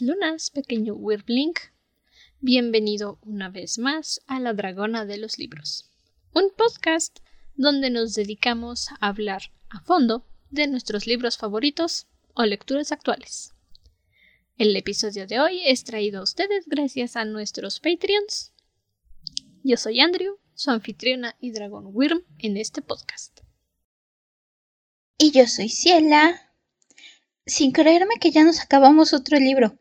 [0.00, 1.58] lunas, pequeño Wirblink.
[2.40, 5.90] Bienvenido una vez más a La Dragona de los Libros,
[6.32, 7.18] un podcast
[7.56, 13.54] donde nos dedicamos a hablar a fondo de nuestros libros favoritos o lecturas actuales.
[14.56, 18.52] El episodio de hoy es traído a ustedes gracias a nuestros Patreons.
[19.62, 23.40] Yo soy Andrew, su anfitriona y dragón Wyrm en este podcast.
[25.18, 26.50] Y yo soy Ciela,
[27.46, 29.78] sin creerme que ya nos acabamos otro libro.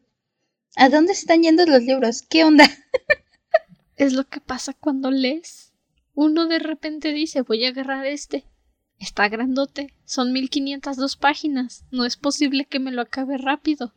[0.76, 2.22] ¿A dónde están yendo los libros?
[2.22, 2.66] ¿Qué onda?
[3.98, 5.74] es lo que pasa cuando lees.
[6.14, 8.46] Uno de repente dice voy a agarrar este.
[9.00, 13.94] Está grandote, son 1502 páginas, no es posible que me lo acabe rápido.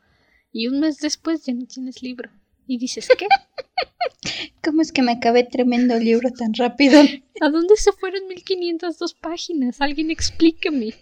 [0.51, 2.31] Y un mes después ya no tienes libro.
[2.67, 3.27] Y dices, ¿qué?
[4.65, 7.03] ¿Cómo es que me acabé tremendo libro tan rápido?
[7.41, 9.81] ¿A dónde se fueron 1502 páginas?
[9.81, 10.95] Alguien explíqueme.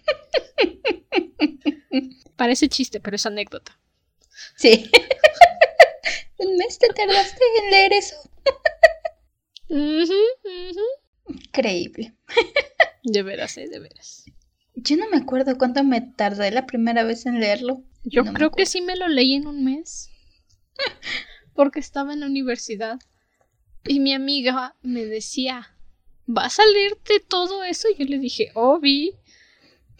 [2.35, 3.79] Parece chiste, pero es anécdota.
[4.55, 4.89] Sí.
[6.37, 8.15] Un mes te tardaste en leer eso.
[11.27, 12.13] Increíble.
[13.03, 13.67] De veras, ¿eh?
[13.67, 14.25] De veras.
[14.75, 17.83] Yo no me acuerdo cuánto me tardé la primera vez en leerlo.
[18.03, 20.09] Yo creo que sí me lo leí en un mes.
[21.53, 22.99] Porque estaba en la universidad.
[23.85, 25.75] Y mi amiga me decía,
[26.25, 27.87] ¿vas a leerte todo eso?
[27.89, 29.15] Y yo le dije, Obi.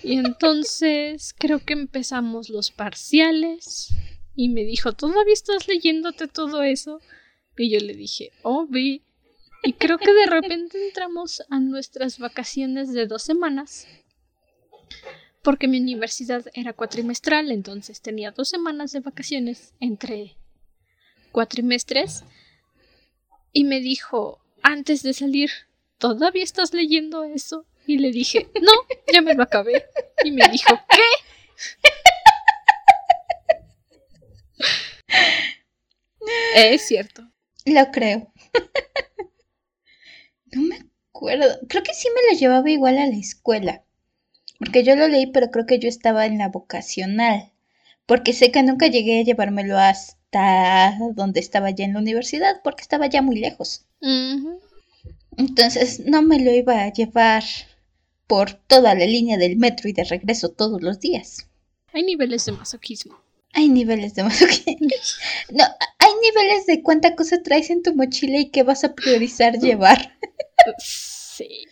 [0.01, 3.89] Y entonces creo que empezamos los parciales.
[4.35, 6.99] Y me dijo, ¿todavía estás leyéndote todo eso?
[7.57, 9.03] Y yo le dije, Obi.
[9.63, 13.87] Y creo que de repente entramos a nuestras vacaciones de dos semanas.
[15.41, 20.37] Porque mi universidad era cuatrimestral, entonces tenía dos semanas de vacaciones entre
[21.31, 22.23] cuatrimestres
[23.53, 25.51] y me dijo, antes de salir,
[25.99, 27.65] ¿todavía estás leyendo eso?
[27.85, 28.71] Y le dije, no,
[29.13, 29.85] ya me lo acabé.
[30.23, 31.01] Y me dijo, ¿qué?
[36.55, 37.29] Es cierto.
[37.65, 38.31] Lo creo.
[40.51, 40.79] no me
[41.09, 41.45] acuerdo.
[41.67, 43.83] Creo que sí me lo llevaba igual a la escuela.
[44.59, 47.51] Porque yo lo leí, pero creo que yo estaba en la vocacional.
[48.05, 52.81] Porque sé que nunca llegué a llevármelo hasta donde estaba ya en la universidad porque
[52.81, 53.85] estaba ya muy lejos.
[55.37, 57.43] Entonces no me lo iba a llevar
[58.27, 61.47] por toda la línea del metro y de regreso todos los días.
[61.93, 63.19] Hay niveles de masoquismo.
[63.53, 64.87] Hay niveles de masoquismo.
[65.51, 65.63] no,
[65.99, 70.17] hay niveles de cuánta cosa traes en tu mochila y qué vas a priorizar llevar.
[70.79, 71.65] sí.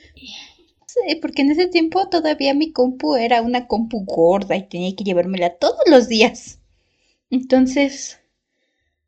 [0.93, 5.05] Sí, porque en ese tiempo todavía mi compu era una compu gorda y tenía que
[5.05, 6.59] llevármela todos los días.
[7.29, 8.19] Entonces,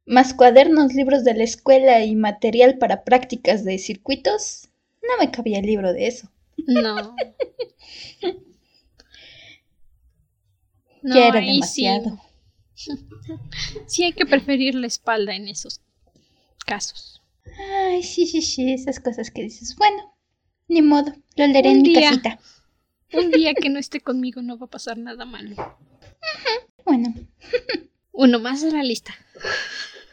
[0.06, 4.70] más cuadernos, libros de la escuela y material para prácticas de circuitos,
[5.02, 6.32] no me cabía el libro de eso.
[6.68, 7.16] No.
[11.04, 12.12] ya era demasiado.
[12.12, 12.33] Sí.
[14.04, 15.82] Hay que preferir la espalda en esos
[16.66, 17.22] casos.
[17.58, 19.76] Ay, sí, sí, sí, esas cosas que dices.
[19.76, 20.16] Bueno,
[20.68, 22.40] ni modo, lo leeré en mi casita.
[23.14, 25.56] Un día que no esté conmigo no va a pasar nada malo.
[26.86, 27.14] Bueno.
[28.12, 29.14] Uno más de la lista.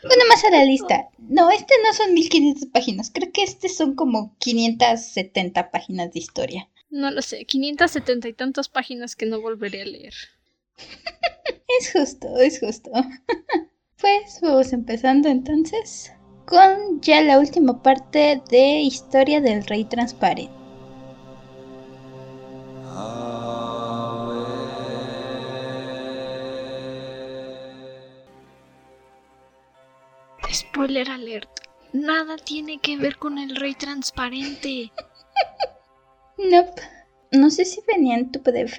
[0.02, 1.08] Uno más a la lista.
[1.18, 3.10] No, este no son 1500 páginas.
[3.12, 6.68] Creo que este son como 570 páginas de historia.
[6.88, 10.14] No lo sé, 570 y tantas páginas que no volveré a leer.
[11.80, 12.90] Es justo, es justo.
[14.00, 16.12] pues vamos empezando entonces
[16.46, 20.60] con ya la última parte de Historia del Rey Transparente.
[30.52, 31.48] Spoiler alert.
[31.92, 34.90] Nada tiene que ver con el rey transparente.
[36.38, 36.82] Nope.
[37.32, 38.78] No sé si venía en tu PDF.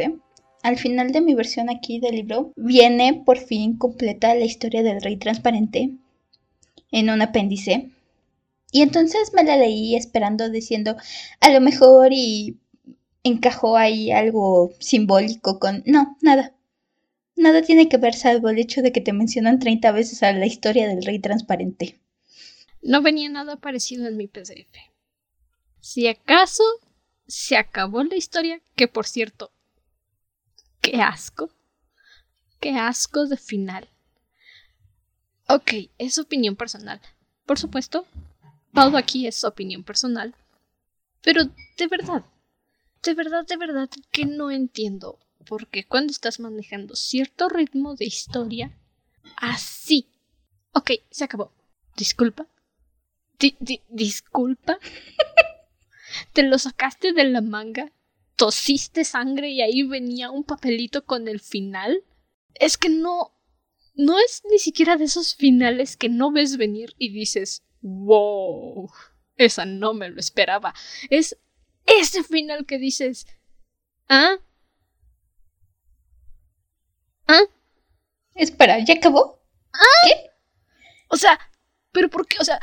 [0.64, 5.02] Al final de mi versión aquí del libro viene por fin completa la historia del
[5.02, 5.92] rey transparente
[6.92, 7.90] en un apéndice.
[8.72, 10.96] Y entonces me la leí esperando diciendo
[11.40, 12.58] a lo mejor y
[13.24, 15.84] encajó ahí algo simbólico con...
[15.86, 16.54] No, nada.
[17.36, 20.46] Nada tiene que ver salvo el hecho de que te mencionan 30 veces a la
[20.46, 22.00] historia del rey transparente.
[22.82, 24.78] No venía nada parecido en mi PDF.
[25.80, 26.64] Si acaso
[27.28, 29.52] se acabó la historia, que por cierto,
[30.82, 31.50] qué asco.
[32.60, 33.90] Qué asco de final.
[35.48, 37.02] Ok, es opinión personal.
[37.46, 38.06] Por supuesto,
[38.74, 40.36] todo aquí es opinión personal.
[41.22, 42.24] Pero de verdad,
[43.04, 48.72] de verdad, de verdad que no entiendo porque cuando estás manejando cierto ritmo de historia,
[49.38, 50.08] así.
[50.74, 51.52] Ok, se acabó.
[51.98, 52.48] Disculpa.
[53.90, 54.78] disculpa.
[56.34, 57.92] Te lo sacaste de la manga,
[58.42, 62.04] tosiste sangre y ahí venía un papelito con el final.
[62.56, 63.38] Es que no.
[63.94, 68.90] no es ni siquiera de esos finales que no ves venir y dices, wow,
[69.38, 70.74] esa no me lo esperaba.
[71.12, 71.38] Es
[71.86, 73.28] ese final que dices,
[74.10, 74.38] ¿ah?
[77.28, 77.44] ¿Ah?
[78.34, 79.40] Espera, ¿ya acabó?
[79.72, 80.08] ¿Ah?
[80.08, 80.32] ¿Qué?
[81.10, 81.40] O sea,
[81.92, 82.38] ¿pero por qué?
[82.40, 82.60] O sea,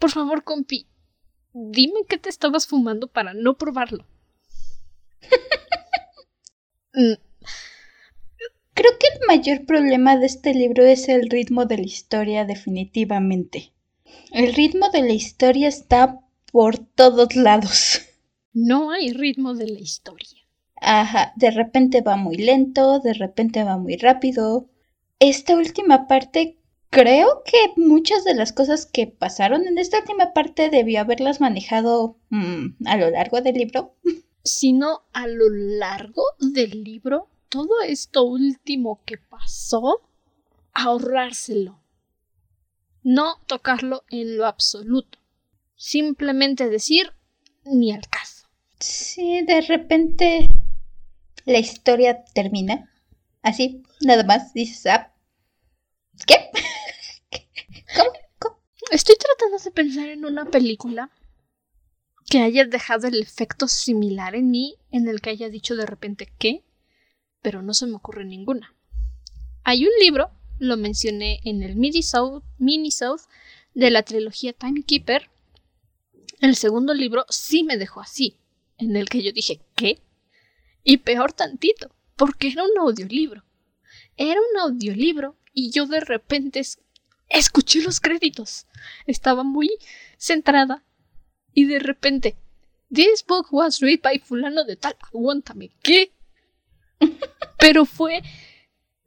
[0.00, 0.88] por favor, compi,
[1.52, 4.04] dime qué te estabas fumando para no probarlo.
[6.96, 7.14] Mm.
[8.74, 13.72] Creo que el mayor problema de este libro es el ritmo de la historia, definitivamente.
[14.32, 16.20] El ritmo de la historia está
[16.52, 18.02] por todos lados.
[18.52, 20.40] No hay ritmo de la historia.
[20.80, 24.68] Ajá, de repente va muy lento, de repente va muy rápido.
[25.18, 26.58] Esta última parte,
[26.90, 32.18] creo que muchas de las cosas que pasaron en esta última parte debió haberlas manejado
[32.30, 33.96] mm, a lo largo del libro.
[34.44, 40.02] Sino a lo largo del libro, todo esto último que pasó,
[40.74, 41.80] ahorrárselo.
[43.02, 45.18] No tocarlo en lo absoluto.
[45.76, 47.12] Simplemente decir
[47.64, 48.46] ni al caso.
[48.78, 50.46] Sí, de repente
[51.46, 52.90] la historia termina.
[53.42, 55.12] Así, nada más, dices, ah,
[56.26, 56.50] ¿qué?
[57.96, 58.10] ¿Cómo?
[58.38, 58.56] ¿Cómo?
[58.90, 61.10] Estoy tratando de pensar en una película
[62.28, 66.32] que haya dejado el efecto similar en mí, en el que haya dicho de repente
[66.38, 66.64] qué,
[67.42, 68.74] pero no se me ocurre ninguna.
[69.62, 73.22] Hay un libro, lo mencioné en el mini South, mini South
[73.74, 75.30] de la trilogía Timekeeper.
[76.40, 78.38] El segundo libro sí me dejó así,
[78.78, 80.00] en el que yo dije ¿qué?
[80.82, 83.44] Y peor tantito, porque era un audiolibro.
[84.16, 86.62] Era un audiolibro y yo de repente
[87.28, 88.66] escuché los créditos.
[89.06, 89.70] Estaba muy
[90.18, 90.84] centrada
[91.54, 92.36] y de repente,
[92.92, 94.96] This book was read by fulano de tal.
[95.12, 96.12] Aguántame, ¿qué?
[97.58, 98.22] Pero fue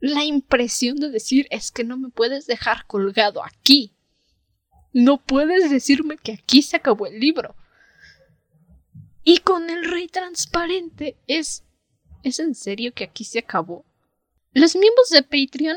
[0.00, 3.94] la impresión de decir, es que no me puedes dejar colgado aquí.
[4.92, 7.54] No puedes decirme que aquí se acabó el libro.
[9.24, 11.64] Y con el rey transparente es
[12.22, 13.84] ¿Es en serio que aquí se acabó?
[14.52, 15.76] Los miembros de Patreon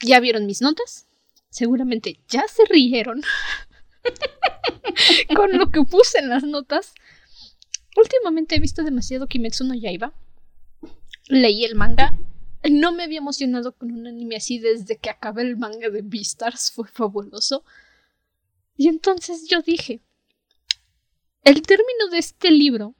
[0.00, 1.06] ya vieron mis notas.
[1.50, 3.22] Seguramente ya se rieron
[5.36, 6.94] con lo que puse en las notas.
[7.96, 10.12] Últimamente he visto demasiado Kimetsu no Yaiba.
[11.28, 12.16] Leí el manga.
[12.70, 16.70] No me había emocionado con un anime así desde que acabé el manga de Beastars.
[16.72, 17.64] Fue fabuloso.
[18.76, 20.00] Y entonces yo dije,
[21.44, 22.94] el término de este libro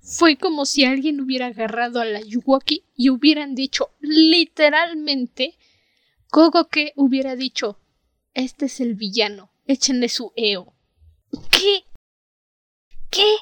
[0.00, 5.56] fue como si alguien hubiera agarrado a la Yuwaki y hubieran dicho literalmente
[6.70, 7.78] que hubiera dicho
[8.34, 10.74] este es el villano, échenle su EO.
[11.50, 11.84] ¿Qué?
[13.10, 13.36] ¿Qué?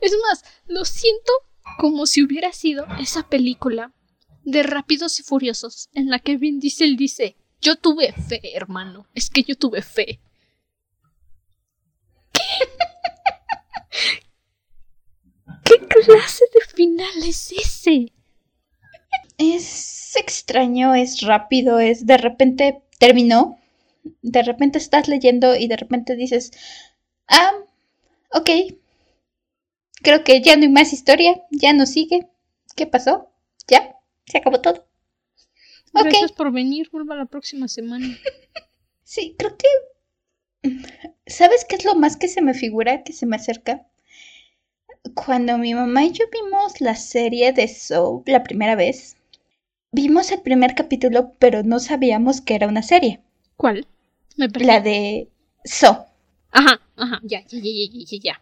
[0.00, 1.32] Es más, lo siento
[1.78, 3.92] como si hubiera sido esa película
[4.44, 9.28] de Rápidos y Furiosos en la que Vin Diesel dice yo tuve fe, hermano, es
[9.28, 10.18] que yo tuve fe.
[12.32, 12.40] ¿Qué?
[15.64, 18.12] ¿Qué clase de final es ese?
[19.36, 23.59] Es extraño, es rápido, es de repente terminó,
[24.22, 26.52] de repente estás leyendo y de repente dices,
[27.28, 27.52] ah,
[28.32, 28.50] ok,
[30.02, 32.28] creo que ya no hay más historia, ya no sigue,
[32.76, 33.30] ¿qué pasó?
[33.68, 34.86] Ya, se acabó todo.
[35.92, 38.06] Gracias por venir, vuelva la próxima semana.
[39.04, 39.66] sí, creo que...
[41.26, 43.86] ¿Sabes qué es lo más que se me figura, que se me acerca?
[45.14, 49.16] cuando mi mamá y yo vimos la serie de Soul la primera vez,
[49.92, 53.20] vimos el primer capítulo, pero no sabíamos que era una serie.
[53.56, 53.86] ¿Cuál?
[54.36, 55.28] Me la de
[55.64, 56.06] So.
[56.52, 58.40] Ajá, ajá, ya, ya, ya, ya, ya.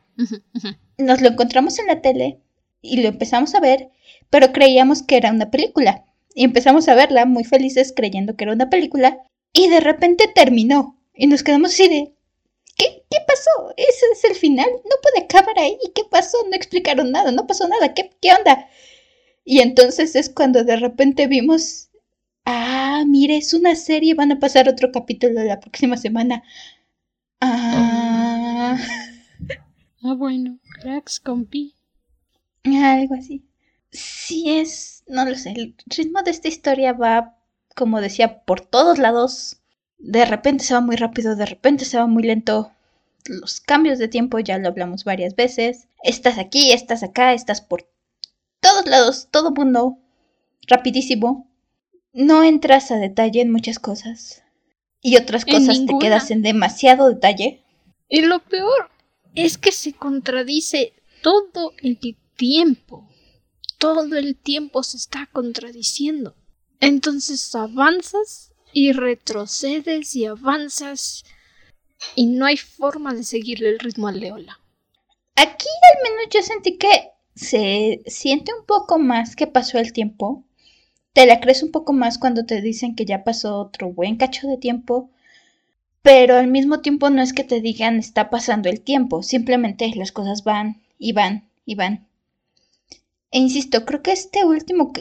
[0.98, 2.40] Nos lo encontramos en la tele
[2.80, 3.90] y lo empezamos a ver,
[4.30, 6.04] pero creíamos que era una película.
[6.34, 9.18] Y empezamos a verla muy felices creyendo que era una película
[9.52, 10.98] y de repente terminó.
[11.14, 12.14] Y nos quedamos así de,
[12.78, 13.74] ¿Qué, ¿Qué pasó?
[13.76, 14.68] ¿Ese es el final?
[14.84, 15.76] No puede acabar ahí.
[15.94, 16.38] ¿Qué pasó?
[16.48, 17.92] No explicaron nada, no pasó nada.
[17.92, 18.68] ¿Qué, qué onda?
[19.44, 21.87] Y entonces es cuando de repente vimos,
[22.48, 26.42] ah, mire, es una serie, van a pasar otro capítulo la próxima semana.
[27.40, 28.76] Ah.
[30.02, 31.74] Ah, bueno, cracks, compi.
[32.64, 33.44] Algo así.
[33.90, 37.36] Sí es, no lo sé, el ritmo de esta historia va,
[37.74, 39.58] como decía, por todos lados
[39.98, 42.72] de repente se va muy rápido, de repente se va muy lento.
[43.26, 45.88] Los cambios de tiempo ya lo hablamos varias veces.
[46.02, 47.88] Estás aquí, estás acá, estás por
[48.60, 49.98] todos lados, todo mundo,
[50.66, 51.47] rapidísimo.
[52.20, 54.42] No entras a detalle en muchas cosas.
[55.00, 57.62] Y otras cosas te quedas en demasiado detalle.
[58.08, 58.90] Y lo peor
[59.36, 61.96] es que se contradice todo el
[62.34, 63.08] tiempo.
[63.78, 66.34] Todo el tiempo se está contradiciendo.
[66.80, 71.22] Entonces avanzas y retrocedes y avanzas
[72.16, 74.58] y no hay forma de seguirle el ritmo a Leola.
[75.36, 80.47] Aquí al menos yo sentí que se siente un poco más que pasó el tiempo.
[81.18, 84.46] Te la crees un poco más cuando te dicen que ya pasó otro buen cacho
[84.46, 85.10] de tiempo.
[86.00, 90.12] Pero al mismo tiempo no es que te digan está pasando el tiempo, simplemente las
[90.12, 92.06] cosas van y van y van.
[93.32, 94.92] E insisto, creo que este último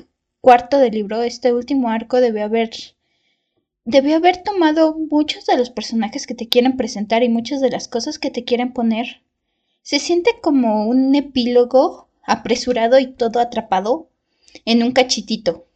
[0.42, 2.72] cuarto del libro, este último arco debe haber
[3.86, 7.88] debió haber tomado muchos de los personajes que te quieren presentar y muchas de las
[7.88, 9.22] cosas que te quieren poner.
[9.84, 14.10] Se siente como un epílogo apresurado y todo atrapado
[14.66, 15.68] en un cachitito.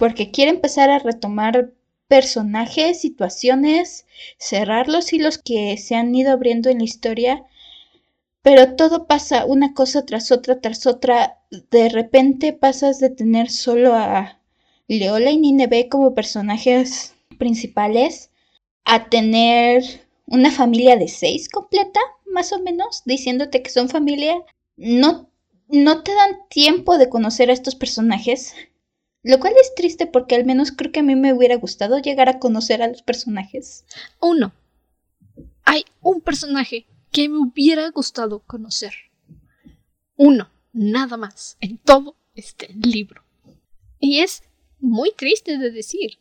[0.00, 1.74] Porque quiere empezar a retomar
[2.08, 4.06] personajes, situaciones,
[4.38, 7.44] cerrar los hilos que se han ido abriendo en la historia,
[8.40, 11.42] pero todo pasa una cosa tras otra, tras otra.
[11.70, 14.40] De repente pasas de tener solo a
[14.88, 18.30] Leola y Nineveh como personajes principales
[18.86, 19.84] a tener
[20.24, 24.42] una familia de seis completa, más o menos, diciéndote que son familia.
[24.78, 25.28] No,
[25.68, 28.54] no te dan tiempo de conocer a estos personajes,
[29.22, 32.28] lo cual es triste porque al menos creo que a mí me hubiera gustado llegar
[32.28, 33.84] a conocer a los personajes.
[34.20, 34.52] Uno.
[35.64, 38.92] Hay un personaje que me hubiera gustado conocer.
[40.16, 43.22] Uno, nada más, en todo este libro.
[43.98, 44.42] Y es
[44.78, 46.18] muy triste de decir.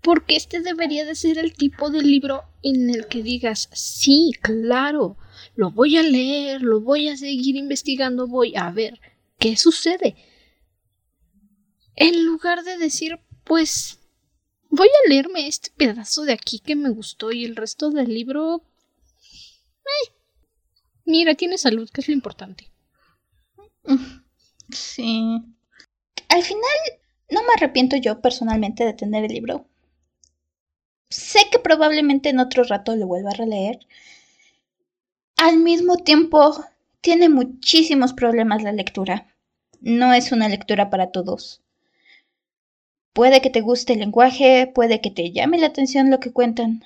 [0.00, 5.16] Porque este debería de ser el tipo de libro en el que digas, sí, claro,
[5.56, 9.00] lo voy a leer, lo voy a seguir investigando, voy a ver
[9.38, 10.14] qué sucede.
[12.00, 13.98] En lugar de decir, pues,
[14.70, 18.62] voy a leerme este pedazo de aquí que me gustó y el resto del libro...
[19.84, 20.12] Eh,
[21.04, 22.70] mira, tiene salud, que es lo importante.
[24.70, 25.42] Sí.
[26.28, 26.78] Al final,
[27.30, 29.66] no me arrepiento yo personalmente de tener el libro.
[31.10, 33.80] Sé que probablemente en otro rato lo vuelva a releer.
[35.36, 36.64] Al mismo tiempo,
[37.00, 39.34] tiene muchísimos problemas la lectura.
[39.80, 41.60] No es una lectura para todos.
[43.18, 46.84] Puede que te guste el lenguaje, puede que te llame la atención lo que cuentan,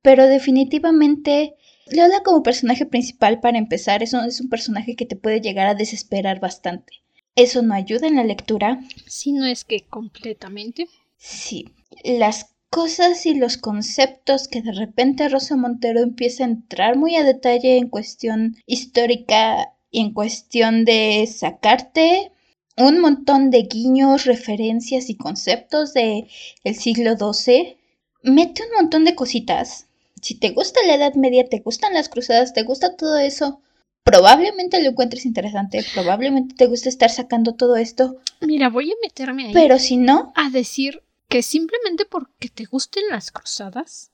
[0.00, 1.54] pero definitivamente
[1.84, 5.74] Leola como personaje principal para empezar es es un personaje que te puede llegar a
[5.74, 6.94] desesperar bastante.
[7.34, 8.80] Eso no ayuda en la lectura.
[9.06, 10.88] Si no es que completamente.
[11.18, 11.68] Sí.
[12.02, 17.22] Las cosas y los conceptos que de repente Rosa Montero empieza a entrar muy a
[17.22, 22.32] detalle en cuestión histórica y en cuestión de sacarte
[22.76, 26.28] un montón de guiños, referencias y conceptos de
[26.64, 27.76] el siglo XII.
[28.22, 29.86] Mete un montón de cositas.
[30.20, 33.60] Si te gusta la Edad Media, te gustan las cruzadas, te gusta todo eso,
[34.06, 38.16] probablemente lo encuentres interesante, probablemente te guste estar sacando todo esto.
[38.40, 39.52] Mira, voy a meterme ahí.
[39.52, 40.32] Pero si no...
[40.36, 44.12] A decir que simplemente porque te gusten las cruzadas,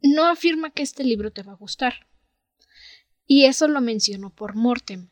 [0.00, 2.06] no afirma que este libro te va a gustar.
[3.26, 5.10] Y eso lo menciono por Mortem,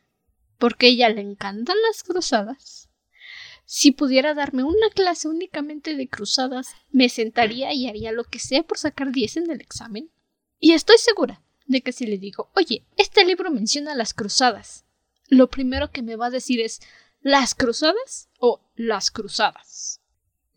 [0.58, 2.88] porque a ella le encantan las cruzadas.
[3.64, 8.62] Si pudiera darme una clase únicamente de cruzadas, me sentaría y haría lo que sea
[8.62, 10.10] por sacar 10 en el examen.
[10.60, 14.84] Y estoy segura de que si le digo, oye, este libro menciona las cruzadas,
[15.28, 16.80] lo primero que me va a decir es
[17.20, 20.00] las cruzadas o las cruzadas.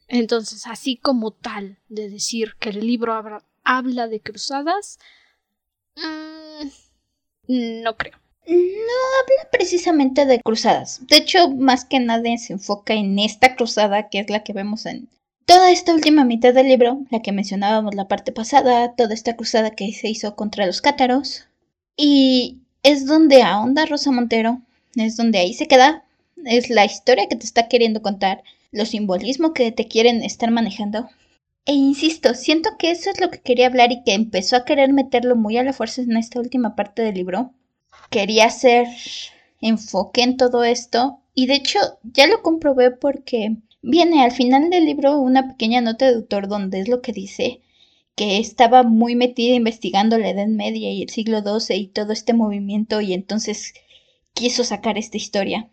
[0.08, 3.14] Entonces, así como tal de decir que el libro
[3.64, 5.00] habla, de cruzadas,
[5.96, 6.68] mm,
[7.84, 8.20] no creo.
[8.50, 11.06] No habla precisamente de cruzadas.
[11.08, 14.88] De hecho, más que nada se enfoca en esta cruzada que es la que vemos
[14.88, 15.08] en
[15.46, 19.72] Toda esta última mitad del libro, la que mencionábamos la parte pasada, toda esta cruzada
[19.72, 21.48] que se hizo contra los cátaros,
[21.98, 24.62] y es donde ahonda Rosa Montero,
[24.96, 26.04] es donde ahí se queda,
[26.46, 31.10] es la historia que te está queriendo contar, los simbolismos que te quieren estar manejando.
[31.66, 34.94] E insisto, siento que eso es lo que quería hablar y que empezó a querer
[34.94, 37.54] meterlo muy a la fuerza en esta última parte del libro.
[38.10, 38.88] Quería hacer
[39.62, 44.86] enfoque en todo esto y de hecho ya lo comprobé porque Viene al final del
[44.86, 47.62] libro una pequeña nota de autor donde es lo que dice
[48.16, 52.34] que estaba muy metida investigando la Edad Media y el siglo XII y todo este
[52.34, 53.74] movimiento y entonces
[54.34, 55.70] quiso sacar esta historia.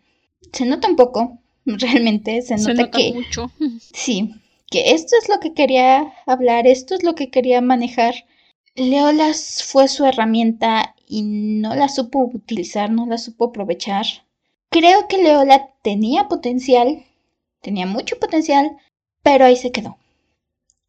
[0.53, 3.13] Se nota un poco, realmente, se nota, que...
[3.13, 3.51] Mucho.
[3.93, 4.31] Sí,
[4.71, 8.15] que esto es lo que quería hablar, esto es lo que quería manejar.
[8.77, 14.05] Leolas fue su herramienta y no la supo utilizar, no la supo aprovechar.
[14.69, 17.03] Creo que Leola tenía potencial,
[17.61, 18.77] Tenía mucho potencial,
[19.23, 19.97] pero ahí se quedó.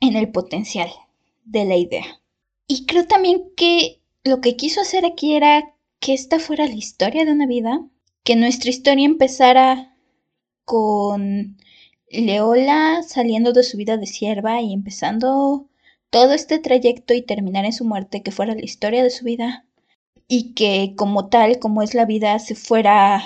[0.01, 0.89] En el potencial
[1.45, 2.21] de la idea.
[2.67, 7.25] Y creo también que lo que quiso hacer aquí era que esta fuera la historia
[7.25, 7.85] de una vida,
[8.23, 9.97] que nuestra historia empezara
[10.65, 11.57] con
[12.11, 15.67] Leola saliendo de su vida de sierva y empezando
[16.11, 19.67] todo este trayecto y terminar en su muerte, que fuera la historia de su vida,
[20.27, 23.23] y que como tal, como es la vida, se fuera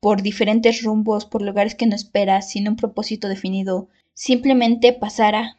[0.00, 5.56] por diferentes rumbos, por lugares que no esperas, sin un propósito definido, simplemente pasara.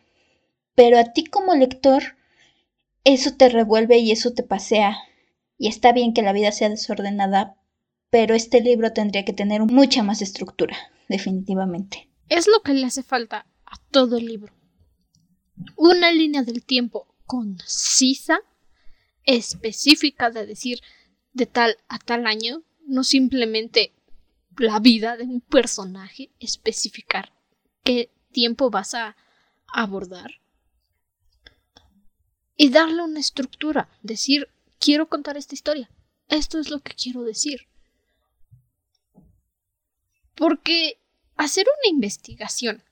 [0.76, 2.04] Pero a ti como lector,
[3.06, 4.98] eso te revuelve y eso te pasea.
[5.58, 7.56] Y está bien que la vida sea desordenada,
[8.10, 12.10] pero este libro tendría que tener mucha más estructura, definitivamente.
[12.30, 14.55] Es lo que le hace falta a todo el libro.
[15.76, 18.40] Una línea del tiempo concisa,
[19.24, 20.82] específica de decir
[21.34, 23.94] de tal a tal año, no simplemente
[24.58, 27.34] la vida de un personaje, especificar
[27.84, 29.16] qué tiempo vas a
[29.68, 30.40] abordar
[32.58, 35.90] y darle una estructura, decir, quiero contar esta historia,
[36.30, 37.68] esto es lo que quiero decir.
[40.36, 41.00] Porque
[41.36, 42.84] hacer una investigación,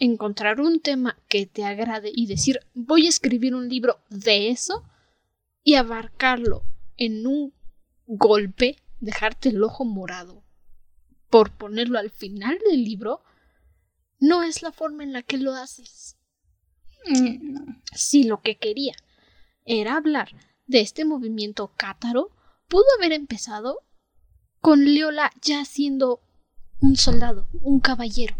[0.00, 4.82] encontrar un tema que te agrade y decir, voy a escribir un libro de eso
[5.62, 6.64] y abarcarlo
[6.96, 7.54] en un
[8.06, 10.42] golpe, dejarte el ojo morado
[11.28, 13.22] por ponerlo al final del libro,
[14.18, 16.16] no es la forma en la que lo haces.
[17.06, 18.94] Mm, si lo que quería
[19.64, 20.30] era hablar
[20.66, 22.30] de este movimiento cátaro,
[22.68, 23.80] pudo haber empezado
[24.60, 26.22] con Leola ya siendo
[26.80, 28.36] un soldado, un caballero,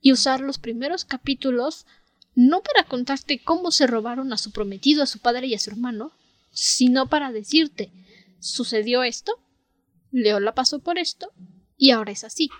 [0.00, 1.86] y usar los primeros capítulos
[2.34, 5.70] no para contarte cómo se robaron a su prometido, a su padre y a su
[5.70, 6.12] hermano,
[6.50, 7.90] sino para decirte
[8.40, 9.40] sucedió esto,
[10.10, 11.32] Leola pasó por esto,
[11.76, 12.50] y ahora es así.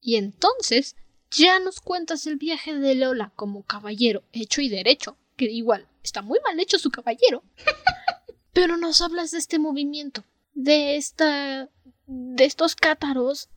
[0.00, 0.96] Y entonces
[1.30, 6.22] ya nos cuentas el viaje de Leola como caballero hecho y derecho, que igual está
[6.22, 7.42] muy mal hecho su caballero.
[8.52, 11.68] Pero nos hablas de este movimiento, de esta
[12.06, 13.48] de estos cátaros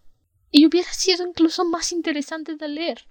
[0.51, 3.07] y hubiera sido incluso más interesante de leer.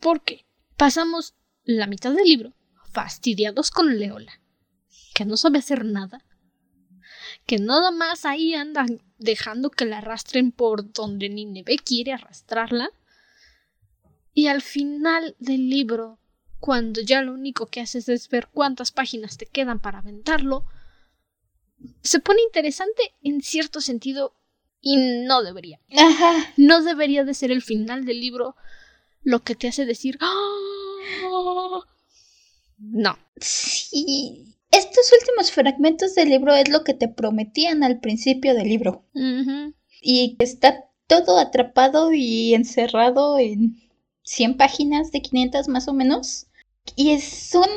[0.00, 2.52] Porque pasamos la mitad del libro
[2.92, 4.40] fastidiados con Leola,
[5.14, 6.24] que no sabe hacer nada,
[7.46, 12.90] que nada más ahí andan dejando que la arrastren por donde Nineve quiere arrastrarla.
[14.34, 16.18] Y al final del libro,
[16.58, 20.64] cuando ya lo único que haces es ver cuántas páginas te quedan para aventarlo,
[22.02, 24.34] se pone interesante en cierto sentido
[24.82, 25.80] y no debería.
[26.58, 28.56] No debería de ser el final del libro
[29.22, 31.80] lo que te hace decir ¡Ah!".
[32.78, 33.16] No.
[33.40, 34.56] Sí.
[34.70, 39.04] Estos últimos fragmentos del libro es lo que te prometían al principio del libro.
[40.00, 43.80] Y está todo atrapado y encerrado en
[44.24, 46.46] 100 páginas de 500 más o menos.
[46.96, 47.68] Y son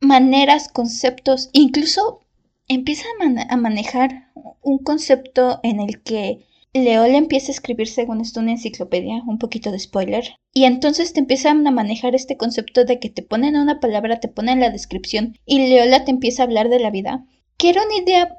[0.00, 2.20] maneras, conceptos, incluso
[2.68, 3.04] empieza
[3.48, 9.22] a, manejar un concepto en el que Leola empieza a escribir según esto una enciclopedia,
[9.26, 13.22] un poquito de spoiler, y entonces te empiezan a manejar este concepto de que te
[13.22, 16.90] ponen una palabra, te ponen la descripción y Leola te empieza a hablar de la
[16.90, 17.24] vida,
[17.56, 18.38] que era una idea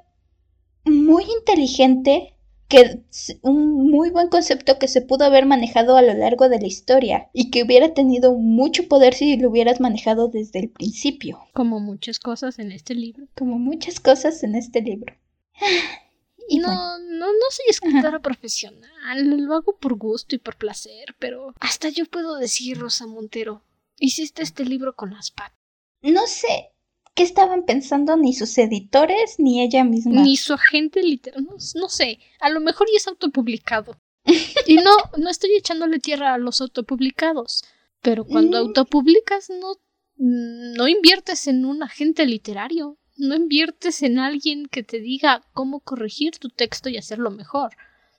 [0.86, 2.35] muy inteligente
[2.68, 3.02] que
[3.42, 7.30] un muy buen concepto que se pudo haber manejado a lo largo de la historia
[7.34, 11.48] y que hubiera tenido mucho poder si lo hubieras manejado desde el principio.
[11.54, 13.28] Como muchas cosas en este libro.
[13.36, 15.16] Como muchas cosas en este libro.
[16.48, 21.56] Y no, no, no soy escritora profesional, lo hago por gusto y por placer, pero
[21.60, 23.64] hasta yo puedo decir, Rosa Montero,
[23.98, 25.58] hiciste este libro con las patas.
[26.04, 26.75] No sé,
[27.16, 30.22] qué estaban pensando ni sus editores ni ella misma.
[30.22, 34.00] Ni su agente literal, no, sé, a lo mejor ya es autopublicado.
[34.68, 37.64] y no, no estoy echándole tierra a los autopublicados,
[38.02, 38.68] pero cuando mm.
[38.68, 39.80] autopublicas no,
[40.18, 46.38] no inviertes en un agente literario, no inviertes en alguien que te diga cómo corregir
[46.38, 47.76] tu texto y hacerlo mejor.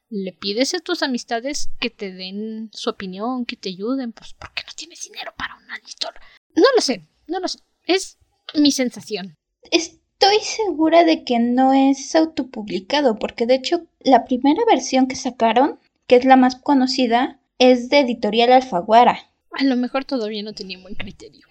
[0.09, 4.63] Le pides a tus amistades que te den su opinión, que te ayuden, pues porque
[4.67, 6.15] no tienes dinero para un editor.
[6.55, 7.59] No lo sé, no lo sé.
[7.85, 8.17] Es
[8.57, 9.37] mi sensación.
[9.71, 15.79] Estoy segura de que no es autopublicado, porque de hecho la primera versión que sacaron,
[16.07, 19.31] que es la más conocida, es de Editorial Alfaguara.
[19.53, 21.47] A lo mejor todavía no tenía buen criterio.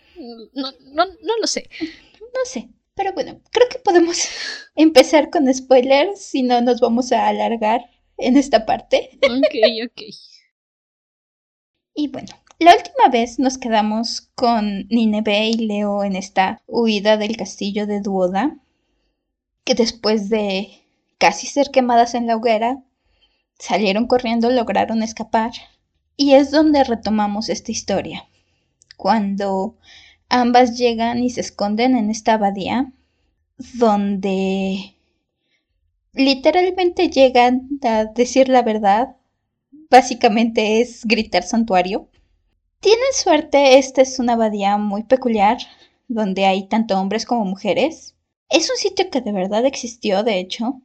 [0.53, 1.69] No, no, no lo sé.
[1.81, 2.69] No sé.
[2.95, 4.29] Pero bueno, creo que podemos
[4.75, 7.81] empezar con spoilers, si no nos vamos a alargar
[8.17, 9.19] en esta parte.
[9.23, 10.01] Ok, ok.
[11.93, 17.35] y bueno, la última vez nos quedamos con Nineve y Leo en esta huida del
[17.35, 18.57] castillo de Duoda,
[19.65, 20.81] que después de
[21.17, 22.81] casi ser quemadas en la hoguera,
[23.59, 25.51] salieron corriendo, lograron escapar.
[26.17, 28.25] Y es donde retomamos esta historia.
[28.95, 29.75] Cuando
[30.29, 32.93] ambas llegan y se esconden en esta abadía,
[33.73, 34.95] donde
[36.13, 39.17] literalmente llegan a decir la verdad,
[39.89, 42.07] básicamente es gritar santuario
[42.85, 45.57] Tienen suerte, esta es una abadía muy peculiar,
[46.07, 48.13] donde hay tanto hombres como mujeres.
[48.47, 50.83] Es un sitio que de verdad existió, de hecho.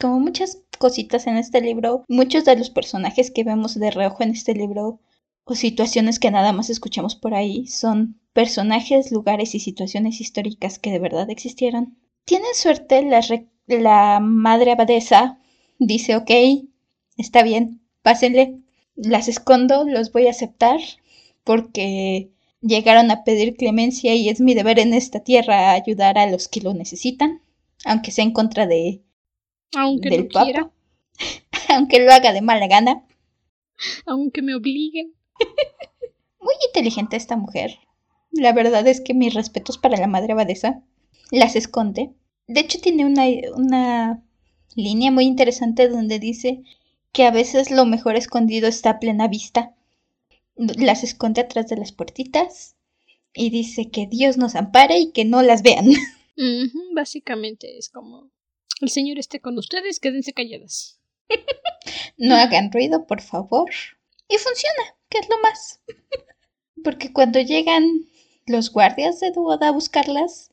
[0.00, 4.30] Como muchas cositas en este libro, muchos de los personajes que vemos de reojo en
[4.30, 5.00] este libro,
[5.42, 10.92] o situaciones que nada más escuchamos por ahí, son personajes, lugares y situaciones históricas que
[10.92, 11.98] de verdad existieron.
[12.24, 13.10] Tienen suerte,
[13.66, 15.40] la, madre abadesa
[15.80, 16.30] dice, ok,
[17.16, 18.60] está bien, pásenle,
[18.94, 20.78] las escondo, los voy a aceptar,
[21.44, 22.30] porque
[22.60, 26.60] llegaron a pedir clemencia y es mi deber en esta tierra ayudar a los que
[26.60, 27.40] lo necesitan,
[27.84, 29.02] aunque sea en contra de
[29.76, 30.70] aunque del Papa,
[31.68, 33.04] aunque lo haga de mala gana,
[34.06, 35.14] aunque me obliguen.
[36.40, 37.78] Muy inteligente esta mujer.
[38.30, 40.82] La verdad es que mis respetos para la madre abadesa.
[41.30, 42.10] Las esconde.
[42.46, 43.24] De hecho tiene una,
[43.56, 44.22] una
[44.74, 46.62] línea muy interesante donde dice
[47.12, 49.74] que a veces lo mejor escondido está a plena vista
[50.56, 52.76] las esconde atrás de las puertitas
[53.32, 55.86] y dice que Dios nos ampare y que no las vean.
[56.94, 58.30] básicamente es como
[58.80, 61.00] el Señor esté con ustedes, quédense calladas.
[62.16, 63.70] no hagan ruido, por favor.
[64.28, 65.80] Y funciona, que es lo más.
[66.82, 67.84] Porque cuando llegan
[68.46, 70.50] los guardias de Duoda a buscarlas,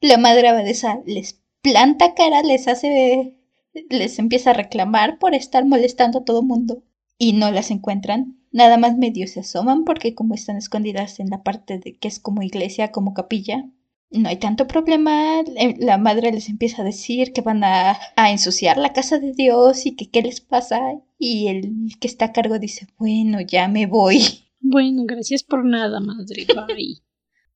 [0.00, 3.34] la madre abadesa les planta cara, les hace.
[3.72, 6.82] les empieza a reclamar por estar molestando a todo mundo.
[7.18, 11.42] Y no las encuentran nada más medio se asoman porque como están escondidas en la
[11.42, 13.70] parte de que es como iglesia, como capilla,
[14.10, 15.42] no hay tanto problema.
[15.78, 17.98] La madre les empieza a decir que van a,
[18.30, 20.80] ensuciar la casa de Dios y que qué les pasa.
[21.18, 24.18] Y el que está a cargo dice, bueno, ya me voy.
[24.68, 26.44] Bueno, gracias por nada, madre.
[26.44, 27.00] Bye.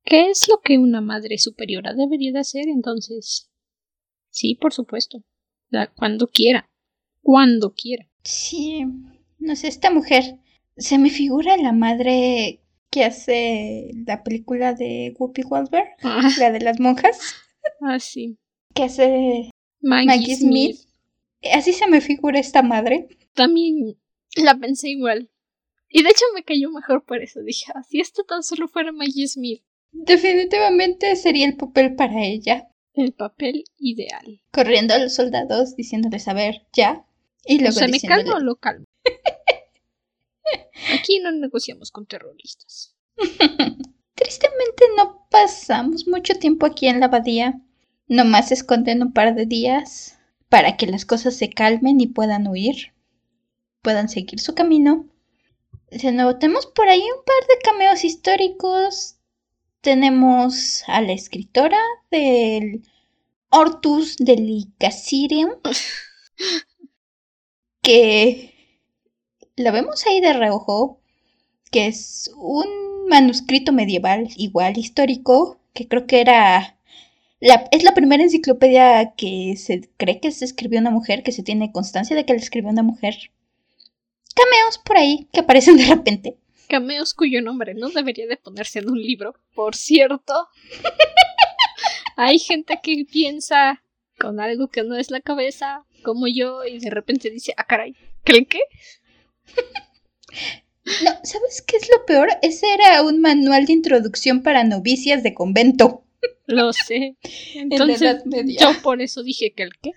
[0.05, 3.51] ¿Qué es lo que una madre superiora debería de hacer entonces?
[4.29, 5.25] Sí, por supuesto.
[5.97, 6.71] cuando quiera.
[7.21, 8.07] Cuando quiera.
[8.23, 8.85] Sí.
[9.41, 10.39] No sé, esta mujer
[10.81, 16.29] se me figura la madre que hace la película de Whoopi Goldberg, ah.
[16.39, 17.19] la de las monjas.
[17.81, 18.39] Ah, sí.
[18.75, 20.79] Que hace Maggie, Smith.
[21.53, 23.09] Así se me figura esta madre.
[23.35, 23.97] También
[24.37, 25.31] la pensé igual.
[25.89, 27.41] Y de hecho me cayó mejor por eso.
[27.43, 29.63] Dije, ah, si esto tan solo fuera Maggie Smith.
[29.93, 32.69] Definitivamente sería el papel para ella.
[32.95, 34.41] El papel ideal.
[34.53, 37.05] Corriendo a los soldados diciéndoles a ver, ya.
[37.45, 38.85] Y luego ¿Se me calma o lo calmo?
[40.95, 42.95] Aquí no negociamos con terroristas.
[44.15, 47.61] Tristemente no pasamos mucho tiempo aquí en la abadía.
[48.07, 52.47] Nomás se esconden un par de días para que las cosas se calmen y puedan
[52.49, 52.93] huir.
[53.83, 55.09] Puedan seguir su camino.
[55.91, 59.17] De nuevo, tenemos por ahí un par de cameos históricos.
[59.81, 61.79] Tenemos a la escritora
[62.11, 62.83] del
[63.51, 65.53] Hortus Delicasirium.
[67.83, 68.60] que
[69.61, 71.01] la vemos ahí de reojo,
[71.71, 76.77] que es un manuscrito medieval igual histórico, que creo que era...
[77.41, 81.43] La, es la primera enciclopedia que se cree que se escribió una mujer, que se
[81.43, 83.15] tiene constancia de que la escribió una mujer.
[84.35, 86.37] Cameos por ahí que aparecen de repente.
[86.69, 90.49] Cameos cuyo nombre no debería de ponerse en un libro, por cierto.
[92.17, 93.83] Hay gente que piensa
[94.19, 97.97] con algo que no es la cabeza, como yo, y de repente dice, ah, caray,
[98.23, 98.61] ¿qué qué?
[101.05, 102.29] No, ¿sabes qué es lo peor?
[102.43, 106.05] Ese era un manual de introducción para novicias de convento.
[106.47, 107.17] Lo sé.
[107.55, 108.23] Entonces,
[108.59, 109.93] yo por eso dije que el qué.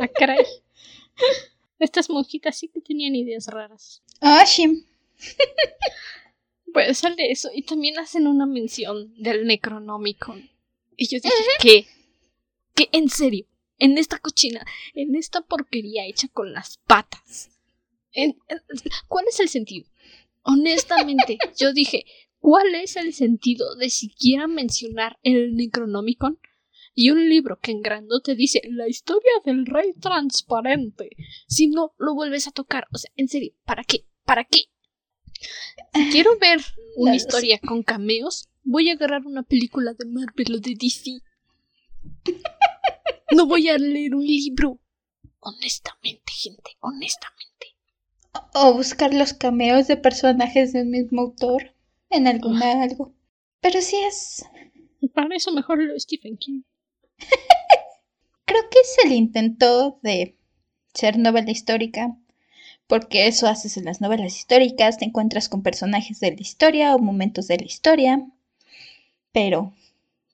[0.00, 0.44] Ah, caray.
[1.78, 4.02] Estas monjitas sí que tenían ideas raras.
[4.20, 4.84] Ah, sí.
[6.70, 7.48] Pues sale eso.
[7.54, 10.50] Y también hacen una mención del Necronomicon.
[10.98, 11.86] Y yo dije, ¿qué?
[12.74, 12.90] ¿Qué?
[12.92, 13.46] ¿En serio?
[13.78, 17.57] En esta cochina, en esta porquería hecha con las patas
[19.08, 19.88] ¿Cuál es el sentido?
[20.42, 22.04] Honestamente, yo dije,
[22.38, 26.38] ¿cuál es el sentido de siquiera mencionar el Necronomicon?
[26.94, 27.82] Y un libro que en
[28.24, 31.10] te dice la historia del rey transparente.
[31.46, 34.04] Si no lo vuelves a tocar, o sea, en serio, ¿para qué?
[34.24, 34.64] ¿Para qué?
[35.94, 36.58] Si quiero ver
[36.96, 41.20] una historia con cameos, voy a agarrar una película de Marvel o de DC.
[43.32, 44.80] No voy a leer un libro.
[45.40, 47.76] Honestamente, gente, honestamente.
[48.54, 51.74] O buscar los cameos de personajes del mismo autor
[52.10, 53.12] en alguna algo.
[53.60, 54.44] Pero sí es.
[55.14, 56.62] Para eso mejor lo Stephen King.
[58.44, 60.36] Creo que es el intento de
[60.94, 62.16] ser novela histórica.
[62.86, 66.98] Porque eso haces en las novelas históricas, te encuentras con personajes de la historia o
[66.98, 68.26] momentos de la historia.
[69.32, 69.74] Pero.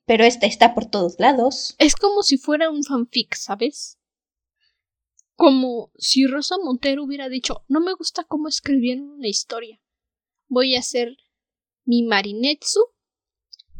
[0.05, 1.75] Pero esta está por todos lados.
[1.79, 3.97] Es como si fuera un fanfic, ¿sabes?
[5.35, 9.81] Como si Rosa Montero hubiera dicho, no me gusta cómo escribieron una historia.
[10.47, 11.17] voy a hacer
[11.83, 12.79] mi Marinetsu,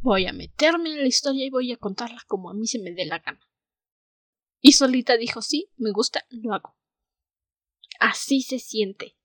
[0.02, 2.92] voy a meterme en la historia y voy a contarla como a mí se me
[2.92, 3.40] dé la gana.
[4.62, 6.76] Y solita dijo, sí, me gusta, lo hago.
[8.00, 9.16] Así se siente.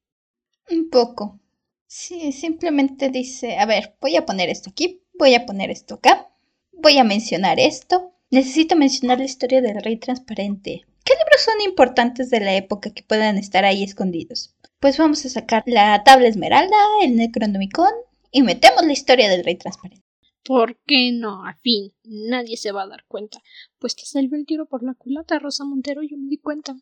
[0.71, 1.41] Un poco.
[1.87, 6.33] Sí, simplemente dice, a ver, voy a poner esto aquí, voy a poner esto acá,
[6.73, 8.15] voy a mencionar esto.
[8.31, 10.87] Necesito mencionar la historia del rey transparente.
[11.05, 14.55] ¿Qué libros son importantes de la época que puedan estar ahí escondidos?
[14.79, 17.93] Pues vamos a sacar la tabla esmeralda, el Necronomicon
[18.31, 20.05] y metemos la historia del rey transparente.
[20.45, 21.45] ¿Por qué no?
[21.45, 23.43] A fin, nadie se va a dar cuenta.
[23.79, 26.77] Pues te salió el tiro por la culata, Rosa Montero, yo me di cuenta.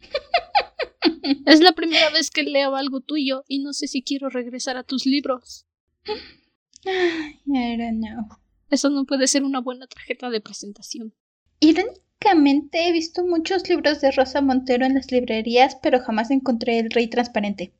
[1.46, 4.84] es la primera vez que leo algo tuyo y no sé si quiero regresar a
[4.84, 5.66] tus libros.
[6.84, 8.38] I don't know.
[8.70, 11.14] Eso no puede ser una buena tarjeta de presentación.
[11.60, 16.90] Irónicamente he visto muchos libros de Rosa Montero en las librerías, pero jamás encontré el
[16.90, 17.72] rey transparente.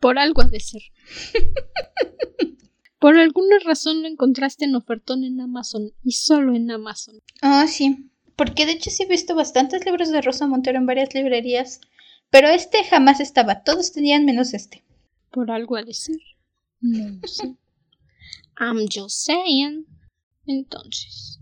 [0.00, 0.82] Por algo ha de ser.
[2.98, 7.20] Por alguna razón lo encontraste en ofertón en Amazon y solo en Amazon.
[7.42, 8.10] Ah, sí.
[8.34, 11.80] Porque de hecho sí he visto bastantes libros de Rosa Montero en varias librerías,
[12.30, 13.62] pero este jamás estaba.
[13.62, 14.84] Todos tenían menos este.
[15.30, 16.16] Por algo ha de ser.
[16.80, 17.56] No sé.
[18.58, 19.86] I'm just saying.
[20.46, 21.40] Entonces.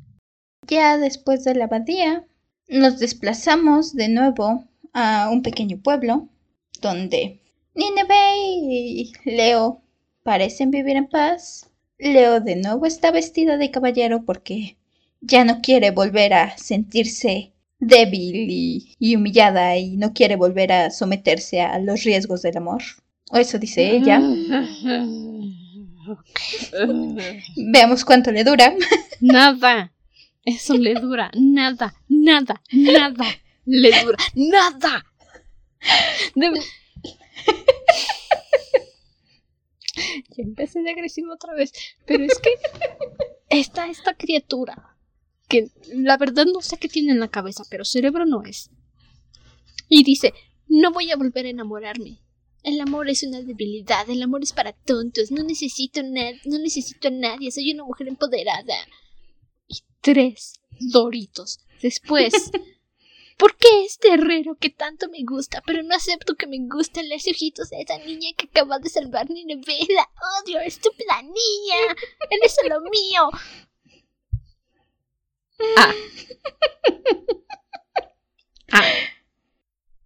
[0.69, 2.25] Ya después de la abadía,
[2.69, 6.29] nos desplazamos de nuevo a un pequeño pueblo
[6.81, 7.41] donde
[7.75, 9.83] Nineveh y Leo
[10.23, 11.71] parecen vivir en paz.
[11.99, 14.77] Leo de nuevo está vestida de caballero porque
[15.21, 18.47] ya no quiere volver a sentirse débil
[18.99, 22.83] y, humillada y no quiere volver a someterse a los riesgos del amor.
[23.31, 24.21] O eso dice ella.
[27.57, 28.75] Veamos cuánto le dura.
[29.21, 29.92] Nada.
[30.45, 31.31] Eso le dura.
[31.35, 33.27] Nada, nada, nada.
[33.65, 34.19] Le dura.
[34.35, 35.05] Nada.
[40.35, 41.73] Ya empecé de agresivo otra vez.
[42.07, 42.51] Pero es que
[43.51, 44.97] está esta criatura.
[45.49, 48.71] Que la verdad no sé qué tiene en la cabeza, pero cerebro no es.
[49.89, 50.33] Y dice,
[50.69, 52.19] no voy a volver a enamorarme.
[52.63, 57.09] El amor es una debilidad, el amor es para tontos, no necesito nada, no necesito
[57.09, 58.75] a nadie, soy una mujer empoderada.
[59.69, 62.33] Y tres doritos después.
[63.39, 67.27] ¿Por qué este herrero que tanto me gusta, pero no acepto que me gusten los
[67.27, 70.09] ojitos de esa niña que acaba de salvar mi novela?
[70.45, 71.97] ¡Odio, estúpida niña!
[72.31, 73.31] ¡Eres solo mío!
[75.77, 75.93] Ah.
[78.75, 78.91] Ah.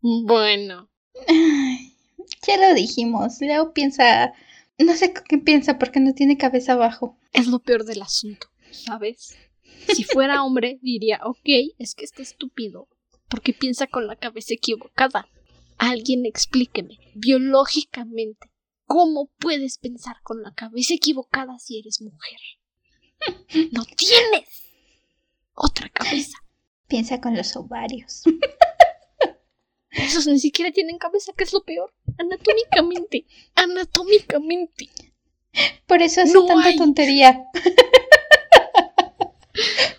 [0.01, 0.91] Bueno.
[2.49, 4.33] Ya lo dijimos, Leo piensa...
[4.77, 7.17] No sé qué piensa porque no tiene cabeza abajo.
[7.33, 9.37] Es lo peor del asunto, ¿sabes?
[9.95, 11.49] Si fuera hombre, diría, ok,
[11.79, 12.89] es que está estúpido,
[13.29, 15.29] porque piensa con la cabeza equivocada.
[15.79, 18.51] Alguien explíqueme, biológicamente,
[18.85, 22.39] ¿cómo puedes pensar con la cabeza equivocada si eres mujer?
[23.73, 24.67] No tienes
[25.55, 26.39] otra cabeza.
[26.87, 28.23] Piensa con los ovarios.
[29.91, 31.95] Esos ni siquiera tienen cabeza, que es lo peor.
[32.19, 33.27] Anatómicamente.
[33.55, 34.91] Anatómicamente.
[35.87, 37.45] Por eso hace tanta tontería.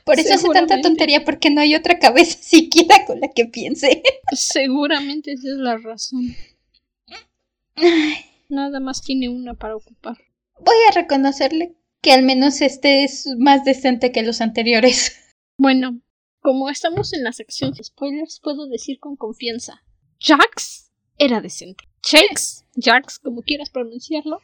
[0.07, 4.01] Por eso hace tanta tontería, porque no hay otra cabeza siquiera con la que piense.
[4.31, 6.33] Seguramente esa es la razón.
[8.47, 10.17] Nada más tiene una para ocupar.
[10.59, 15.19] Voy a reconocerle que al menos este es más decente que los anteriores.
[15.57, 16.01] Bueno,
[16.39, 19.83] como estamos en la sección de spoilers, puedo decir con confianza.
[20.21, 21.83] Jax era decente.
[22.01, 24.39] Jax, Jax, como quieras pronunciarlo,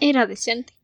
[0.00, 0.74] era decente.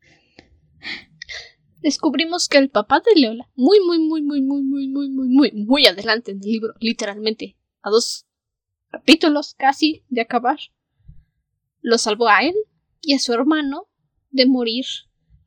[1.85, 5.51] Descubrimos que el papá de Leola, muy, muy, muy, muy, muy, muy, muy, muy, muy,
[5.51, 8.25] muy adelante en el libro, literalmente, a dos
[8.89, 10.57] capítulos casi de acabar,
[11.81, 12.55] lo salvó a él
[13.01, 13.87] y a su hermano
[14.31, 14.85] de morir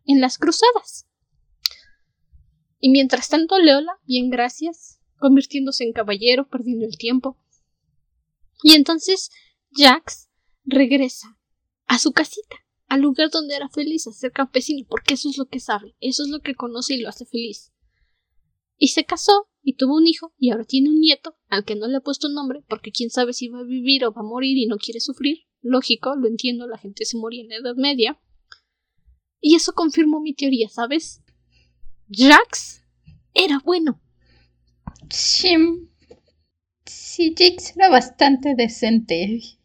[0.04, 1.08] en las cruzadas.
[2.78, 7.36] Y mientras tanto, Leola, bien gracias, convirtiéndose en caballero, perdiendo el tiempo.
[8.62, 9.32] Y entonces
[9.72, 10.30] Jax
[10.62, 11.36] regresa
[11.86, 12.54] a su casita,
[12.88, 16.22] al lugar donde era feliz, a ser campesino, porque eso es lo que sabe, eso
[16.22, 17.72] es lo que conoce y lo hace feliz.
[18.78, 21.86] Y se casó y tuvo un hijo y ahora tiene un nieto, al que no
[21.86, 24.56] le ha puesto nombre, porque quién sabe si va a vivir o va a morir
[24.56, 25.40] y no quiere sufrir.
[25.60, 28.18] Lógico, lo entiendo, la gente se moría en la Edad Media.
[29.40, 31.22] Y eso confirmó mi teoría, ¿sabes?
[32.10, 32.82] Jax
[33.34, 34.00] era bueno.
[35.10, 35.54] Sí.
[36.84, 39.57] Sí, Jax era bastante decente.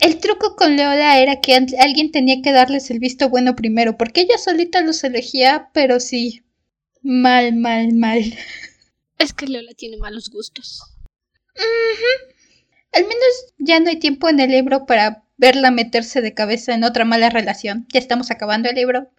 [0.00, 4.22] El truco con Leola era que alguien tenía que darles el visto bueno primero, porque
[4.22, 6.42] ella solita los elegía, pero sí.
[7.02, 8.22] Mal, mal, mal.
[9.18, 10.82] Es que Leola tiene malos gustos.
[12.92, 16.84] Al menos ya no hay tiempo en el libro para verla meterse de cabeza en
[16.84, 17.86] otra mala relación.
[17.92, 19.10] Ya estamos acabando el libro.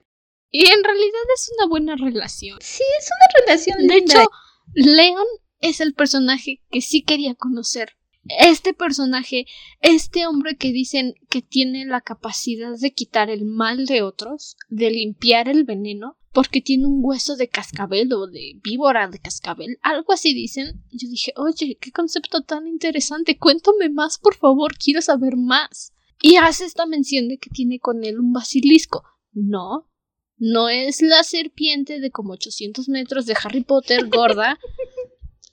[0.52, 2.60] Y en realidad es una buena relación.
[2.62, 4.26] Sí, es una relación De hecho,
[4.74, 5.26] Leon
[5.60, 7.99] es el personaje que sí quería conocer.
[8.28, 9.46] Este personaje,
[9.82, 14.92] este hombre que dicen que tiene la capacidad de quitar el mal de otros, de
[14.92, 20.14] limpiar el veneno, porque tiene un hueso de cascabel o de víbora de cascabel, algo
[20.14, 20.84] así dicen.
[20.92, 25.94] Yo dije, oye, qué concepto tan interesante, cuéntame más, por favor, quiero saber más.
[26.22, 29.04] Y hace esta mención de que tiene con él un basilisco.
[29.32, 29.90] No,
[30.38, 34.60] no es la serpiente de como 800 metros de Harry Potter gorda.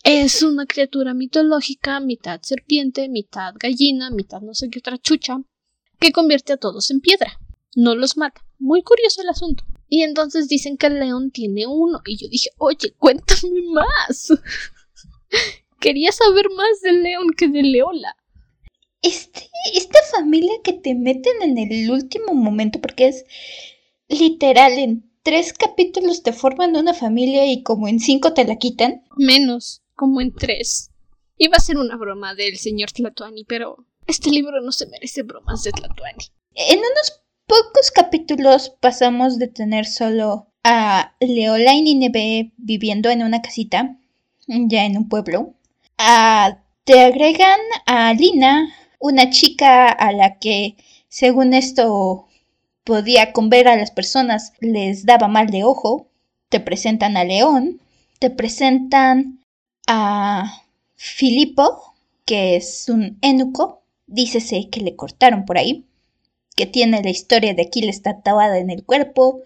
[0.08, 5.42] es una criatura mitológica, mitad serpiente, mitad gallina, mitad no sé qué otra chucha,
[5.98, 7.40] que convierte a todos en piedra.
[7.74, 8.40] No los mata.
[8.60, 9.64] Muy curioso el asunto.
[9.88, 12.02] Y entonces dicen que el león tiene uno.
[12.06, 14.32] Y yo dije, oye, cuéntame más.
[15.80, 18.16] Quería saber más del león que de Leola.
[19.02, 23.24] Este, esta familia que te meten en el último momento, porque es
[24.08, 29.02] literal, en tres capítulos te forman una familia y como en cinco te la quitan.
[29.16, 30.90] Menos, como en tres.
[31.38, 35.64] Iba a ser una broma del señor Tlatuani, pero este libro no se merece bromas
[35.64, 36.24] de Tlatuani.
[36.54, 43.42] En unos pocos capítulos pasamos de tener solo a Leola y Nineve viviendo en una
[43.42, 43.96] casita,
[44.46, 45.54] ya en un pueblo.
[45.98, 50.76] A, te agregan a Lina, una chica a la que,
[51.08, 52.26] según esto,
[52.84, 56.08] podía con ver a las personas les daba mal de ojo.
[56.48, 57.80] Te presentan a León,
[58.20, 59.44] te presentan
[59.86, 61.94] a Filipo,
[62.24, 65.86] que es un eunuco, dícese que le cortaron por ahí
[66.56, 69.42] que tiene la historia de Aquiles tatuada en el cuerpo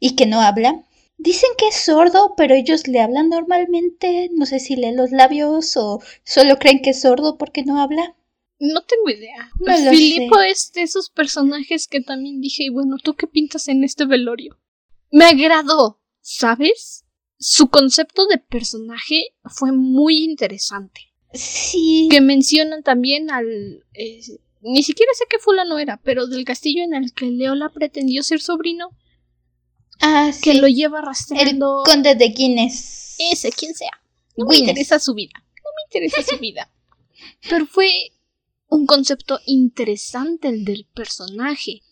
[0.00, 0.82] y que no habla.
[1.18, 4.30] Dicen que es sordo, pero ellos le hablan normalmente.
[4.32, 8.16] No sé si lee los labios o solo creen que es sordo porque no habla.
[8.58, 9.50] No tengo idea.
[9.90, 14.06] Filipo es de esos personajes que también dije, y bueno, ¿tú qué pintas en este
[14.06, 14.58] velorio?
[15.10, 17.03] Me agradó, ¿sabes?
[17.46, 21.12] Su concepto de personaje fue muy interesante.
[21.34, 22.08] Sí.
[22.10, 24.22] Que mencionan también al eh,
[24.62, 28.40] ni siquiera sé qué fulano era, pero del castillo en el que Leola pretendió ser
[28.40, 28.88] sobrino.
[30.00, 30.40] Ah, sí.
[30.40, 31.82] Que lo lleva arrastrando.
[31.86, 33.16] El conde de Guinness.
[33.30, 34.00] Ese, quien sea.
[34.38, 35.34] No me interesa su vida.
[35.36, 36.72] No me interesa su vida.
[37.50, 37.90] Pero fue
[38.68, 41.82] un concepto interesante el del personaje,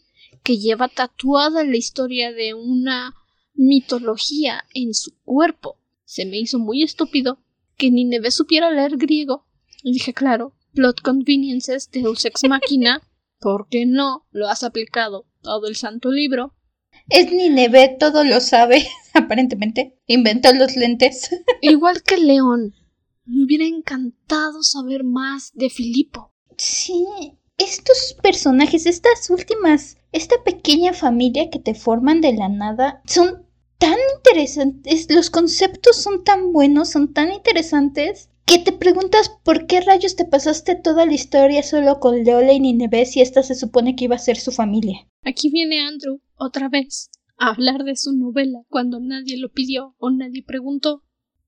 [0.42, 3.14] que lleva tatuada la historia de una
[3.54, 5.78] mitología en su cuerpo.
[6.04, 7.38] Se me hizo muy estúpido
[7.76, 9.46] que ni Neve supiera leer griego.
[9.82, 13.02] Y dije, claro, plot conveniences de Ex Máquina,
[13.40, 16.54] porque no lo has aplicado todo el santo libro.
[17.08, 19.98] Es Nineve, todo lo sabe, aparentemente.
[20.06, 21.30] Inventó los lentes.
[21.60, 22.74] Igual que León.
[23.24, 26.32] Me hubiera encantado saber más de Filipo.
[26.56, 27.06] Sí,
[27.62, 33.46] estos personajes, estas últimas, esta pequeña familia que te forman de la nada, son
[33.78, 39.80] tan interesantes, los conceptos son tan buenos, son tan interesantes que te preguntas por qué
[39.80, 43.96] rayos te pasaste toda la historia solo con Leola y Nineveh si esta se supone
[43.96, 45.08] que iba a ser su familia.
[45.22, 50.10] Aquí viene Andrew, otra vez, a hablar de su novela cuando nadie lo pidió o
[50.10, 51.02] nadie preguntó.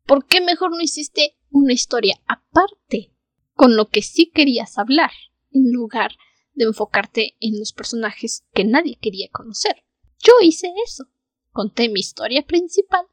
[0.07, 3.13] ¿Por qué mejor no hiciste una historia aparte
[3.55, 5.11] con lo que sí querías hablar,
[5.55, 6.13] en lugar
[6.53, 9.85] de enfocarte en los personajes que nadie quería conocer?
[10.19, 11.07] Yo hice eso.
[11.51, 13.07] Conté mi historia principal,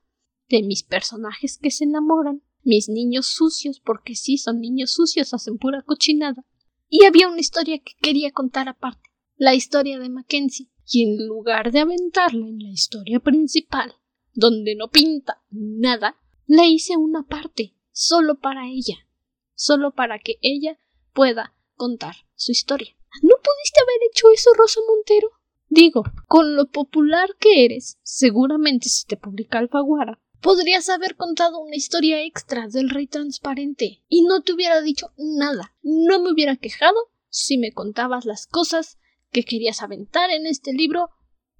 [0.49, 5.57] de mis personajes que se enamoran, mis niños sucios, porque sí, son niños sucios, hacen
[5.57, 6.45] pura cochinada.
[6.89, 11.71] Y había una historia que quería contar aparte, la historia de Mackenzie, y en lugar
[11.71, 13.95] de aventarla en la historia principal,
[14.33, 19.07] donde no pinta nada, le hice una parte, solo para ella,
[19.55, 20.77] solo para que ella
[21.13, 22.95] pueda contar su historia.
[23.21, 25.29] ¿No pudiste haber hecho eso, Rosa Montero?
[25.69, 31.75] Digo, con lo popular que eres, seguramente si te publica Alfaguara, Podrías haber contado una
[31.75, 35.75] historia extra del rey transparente y no te hubiera dicho nada.
[35.83, 36.95] No me hubiera quejado
[37.29, 38.97] si me contabas las cosas
[39.31, 41.09] que querías aventar en este libro,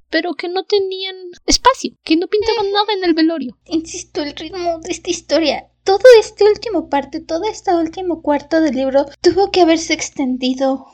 [0.10, 3.60] pero que no tenían espacio, que no pintaban nada en el velorio.
[3.68, 8.76] Insisto, el ritmo de esta historia, todo este último parte, todo este último cuarto del
[8.76, 10.88] libro tuvo que haberse extendido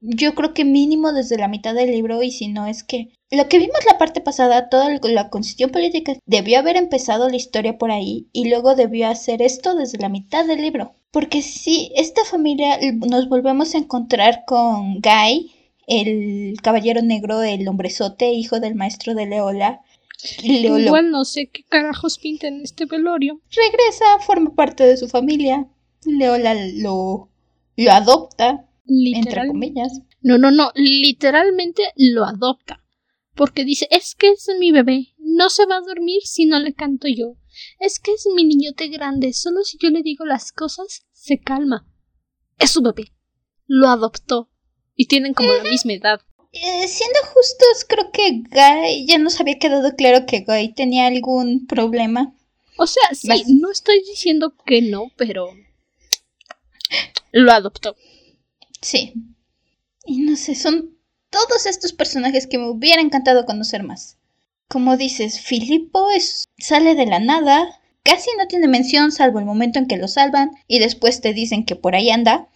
[0.00, 3.48] yo creo que mínimo desde la mitad del libro y si no es que lo
[3.48, 7.90] que vimos la parte pasada, toda la constitución política, debió haber empezado la historia por
[7.90, 10.94] ahí y luego debió hacer esto desde la mitad del libro.
[11.10, 15.52] Porque si esta familia nos volvemos a encontrar con Guy,
[15.86, 19.82] el caballero negro, el hombrezote, hijo del maestro de Leola.
[20.42, 23.40] Igual no sé qué carajos pinta en este velorio.
[23.50, 25.68] Regresa, forma parte de su familia.
[26.04, 27.30] Leola lo,
[27.76, 30.00] lo adopta entre comillas.
[30.20, 32.84] No, no, no, literalmente lo adopta.
[33.34, 36.74] Porque dice, es que es mi bebé, no se va a dormir si no le
[36.74, 37.36] canto yo.
[37.78, 41.86] Es que es mi niñote grande, solo si yo le digo las cosas, se calma.
[42.58, 43.12] Es su bebé.
[43.66, 44.50] Lo adoptó.
[44.96, 46.20] Y tienen como la misma edad.
[46.52, 51.66] Eh, siendo justos, creo que Guy ya nos había quedado claro que Guy tenía algún
[51.66, 52.34] problema.
[52.78, 55.50] O sea, sí, no estoy diciendo que no, pero
[57.32, 57.96] lo adoptó.
[58.80, 59.12] Sí.
[60.06, 60.96] Y no sé, son
[61.30, 64.16] todos estos personajes que me hubiera encantado conocer más.
[64.68, 69.78] Como dices, Filippo es, sale de la nada, casi no tiene mención salvo el momento
[69.78, 72.48] en que lo salvan y después te dicen que por ahí anda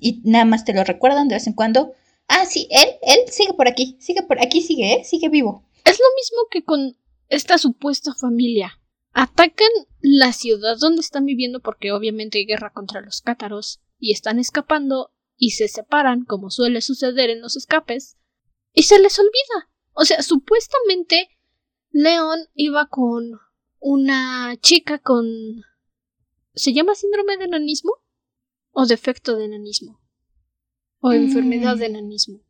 [0.00, 1.94] y nada más te lo recuerdan de vez en cuando.
[2.28, 5.04] Ah, sí, él, él sigue por aquí, sigue por aquí, sigue, ¿eh?
[5.04, 5.68] sigue vivo.
[5.84, 6.96] Es lo mismo que con
[7.28, 8.80] esta supuesta familia.
[9.12, 9.68] Atacan
[10.00, 15.12] la ciudad donde están viviendo porque obviamente hay guerra contra los cátaros y están escapando
[15.36, 18.16] y se separan como suele suceder en los escapes
[18.72, 19.70] y se les olvida.
[19.92, 21.28] O sea, supuestamente
[21.90, 23.38] León iba con
[23.78, 25.26] una chica con...
[26.54, 27.92] ¿Se llama síndrome de enanismo?
[28.72, 30.03] ¿O defecto de enanismo?
[31.04, 31.12] ¿O mm.
[31.12, 32.40] enfermedad de enanismo?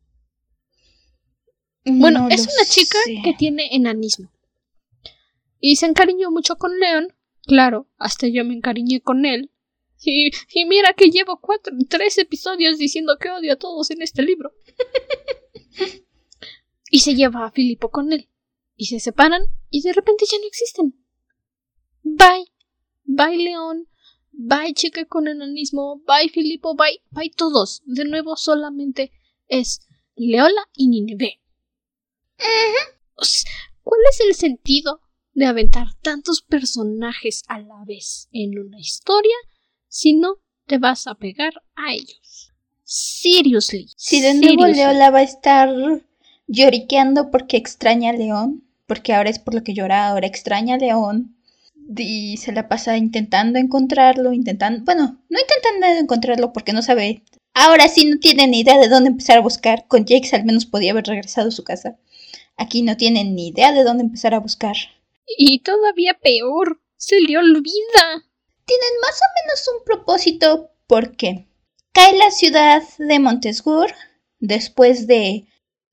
[1.83, 4.31] Bueno, es una chica que tiene enanismo.
[5.59, 7.13] Y se encariñó mucho con León.
[7.43, 9.51] Claro, hasta yo me encariñé con él.
[10.01, 14.21] Y, y mira que llevo cuatro, tres episodios diciendo que odio a todos en este
[14.21, 14.53] libro.
[16.89, 18.29] y se lleva a Filipo con él.
[18.77, 21.05] Y se separan y de repente ya no existen.
[22.03, 22.53] Bye.
[23.03, 23.89] Bye León.
[24.37, 26.01] Bye chica con enanismo.
[26.05, 26.75] Bye Filipo.
[26.75, 27.01] Bye.
[27.11, 27.81] Bye todos.
[27.85, 29.11] De nuevo solamente
[29.47, 29.81] es
[30.15, 31.41] Leola y Nineveh.
[33.83, 35.01] ¿Cuál es el sentido
[35.33, 39.35] de aventar tantos personajes a la vez en una historia
[39.87, 42.51] si no te vas a pegar a ellos?
[42.83, 43.89] Seriously.
[43.95, 45.69] Si de nuevo Leola va a estar
[46.47, 50.79] lloriqueando porque extraña a León, porque ahora es por lo que llora, ahora extraña a
[50.79, 51.35] León
[51.87, 57.23] y se la pasa intentando encontrarlo, intentando, bueno, no intentando encontrarlo porque no sabe.
[57.53, 59.87] Ahora sí no tiene ni idea de dónde empezar a buscar.
[59.87, 61.97] Con Jake al menos podía haber regresado a su casa.
[62.57, 64.75] Aquí no tiene ni idea de dónde empezar a buscar.
[65.37, 68.25] Y todavía peor, se le olvida.
[68.65, 71.47] Tienen más o menos un propósito porque
[71.91, 73.93] cae la ciudad de Montesgur
[74.39, 75.47] después de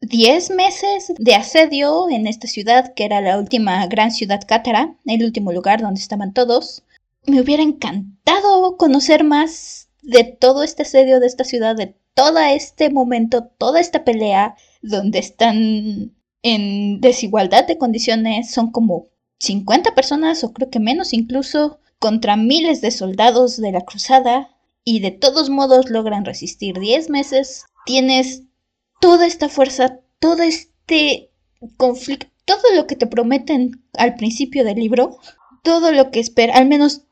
[0.05, 5.25] Diez meses de asedio en esta ciudad, que era la última gran ciudad cátara, el
[5.25, 6.83] último lugar donde estaban todos.
[7.25, 12.91] Me hubiera encantado conocer más de todo este asedio de esta ciudad, de todo este
[12.91, 19.07] momento, toda esta pelea, donde están en desigualdad de condiciones, son como
[19.39, 24.51] 50 personas o creo que menos incluso, contra miles de soldados de la cruzada,
[24.85, 27.67] y de todos modos logran resistir 10 meses.
[27.87, 28.43] Tienes
[29.03, 31.33] toda esta fuerza, todo este
[31.77, 35.19] conflicto, todo lo que te prometen al principio del libro,
[35.65, 37.03] todo lo que espera, al menos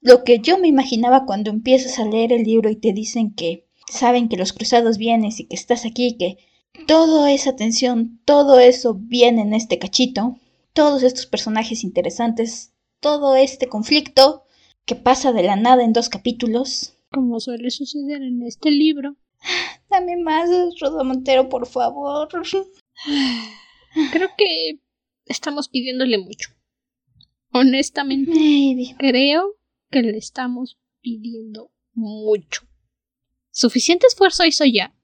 [0.00, 3.66] lo que yo me imaginaba cuando empiezas a leer el libro y te dicen que
[3.86, 6.38] saben que los cruzados vienes y que estás aquí, que
[6.86, 10.38] toda esa tensión, todo eso viene en este cachito,
[10.72, 14.44] todos estos personajes interesantes, todo este conflicto
[14.86, 16.94] que pasa de la nada en dos capítulos.
[17.12, 19.16] Como suele suceder en este libro.
[19.90, 20.48] Dame más,
[20.80, 22.28] Rodo Montero, por favor.
[24.12, 24.80] Creo que
[25.24, 26.50] estamos pidiéndole mucho.
[27.52, 29.56] Honestamente, creo
[29.90, 32.62] que le estamos pidiendo mucho.
[33.50, 34.94] Suficiente esfuerzo hizo ya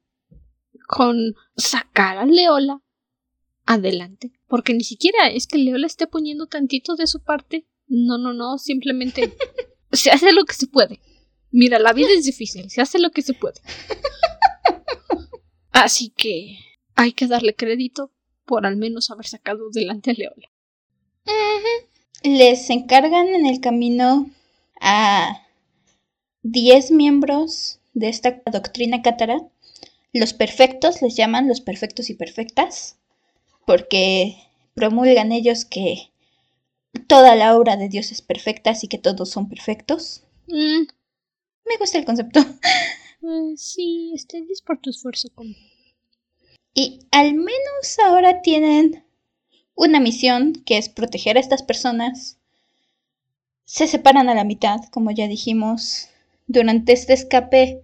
[0.87, 2.83] con sacar a Leola
[3.65, 4.33] adelante.
[4.47, 7.67] Porque ni siquiera es que Leola esté poniendo tantito de su parte.
[7.87, 8.59] No, no, no.
[8.59, 9.35] Simplemente
[9.93, 11.01] se hace lo que se puede.
[11.51, 12.69] Mira, la vida es difícil.
[12.71, 13.61] Se hace lo que se puede.
[15.73, 16.59] Así que
[16.95, 18.11] hay que darle crédito
[18.45, 20.51] por al menos haber sacado delante a Leola.
[22.23, 24.31] Les encargan en el camino
[24.81, 25.47] a
[26.43, 29.41] 10 miembros de esta doctrina cátara.
[30.13, 32.99] Los perfectos les llaman los perfectos y perfectas,
[33.67, 34.37] porque
[34.75, 36.11] promulgan ellos que
[37.07, 40.23] toda la obra de Dios es perfecta, así que todos son perfectos.
[40.49, 40.83] Mm.
[41.65, 42.41] Me gusta el concepto.
[43.23, 45.29] Mm, sí, estoy por tu esfuerzo.
[46.75, 49.05] Y al menos ahora tienen
[49.77, 52.39] una misión que es proteger a estas personas.
[53.65, 56.09] Se separan a la mitad, como ya dijimos.
[56.49, 57.83] Durante este escape,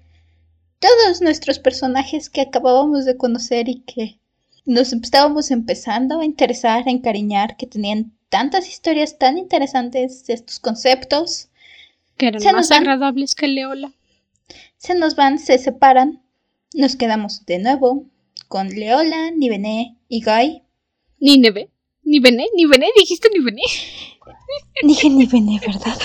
[0.80, 4.18] todos nuestros personajes que acabábamos de conocer y que
[4.66, 11.49] nos estábamos empezando a interesar, a encariñar, que tenían tantas historias tan interesantes, estos conceptos.
[12.16, 13.93] Que eran más agradables que Leola
[14.79, 16.22] se nos van, se separan
[16.74, 18.07] nos quedamos de nuevo
[18.47, 20.62] con Leola, Nivené y Guy.
[21.18, 21.70] Ni Neve,
[22.03, 23.62] ni Bené, ni Bené, dijiste ni Bené.
[24.83, 25.99] Dije Nivené, ¿verdad?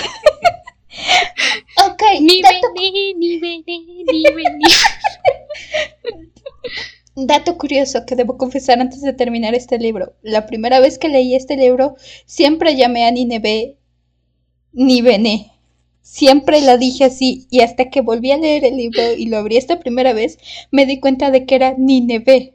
[1.85, 3.63] ok, Ni dato, Bené, ni Bené,
[4.11, 4.67] ni Bené.
[7.15, 10.15] dato curioso que debo confesar antes de terminar este libro.
[10.23, 11.95] La primera vez que leí este libro,
[12.25, 13.77] siempre llamé a Nineve
[14.71, 15.52] Nivené.
[16.03, 19.57] Siempre la dije así y hasta que volví a leer el libro y lo abrí
[19.57, 20.37] esta primera vez,
[20.69, 22.53] me di cuenta de que era Nineve.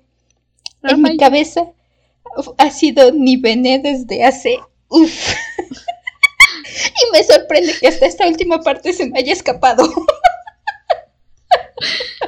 [0.82, 1.72] Ah, en mi cabeza
[2.58, 4.58] ha sido Nivené desde hace...
[4.90, 5.34] Uf.
[5.58, 9.90] y me sorprende que hasta esta última parte se me haya escapado.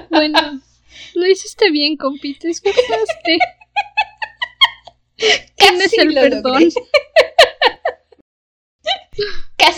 [0.09, 0.61] Bueno,
[1.15, 3.39] lo hiciste bien, compi, te esforzaste.
[5.57, 6.53] Tienes el lo perdón.
[6.65, 6.71] logré.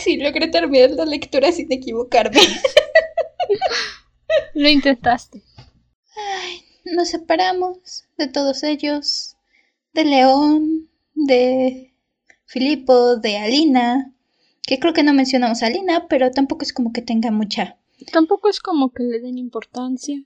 [0.02, 2.40] Casi logré terminar la lectura sin equivocarme.
[4.54, 5.42] Lo intentaste.
[6.84, 9.36] Nos separamos de todos ellos,
[9.92, 11.94] de León, de
[12.46, 14.12] Filipo, de Alina,
[14.62, 17.78] que creo que no mencionamos a Alina, pero tampoco es como que tenga mucha.
[18.10, 20.20] Tampoco es como que le den importancia.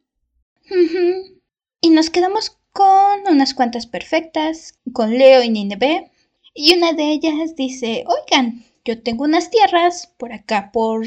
[0.71, 1.39] Ujú.
[1.83, 6.11] Y nos quedamos con unas cuantas perfectas, con Leo y Nineve,
[6.55, 11.07] y una de ellas dice, oigan, yo tengo unas tierras por acá, por,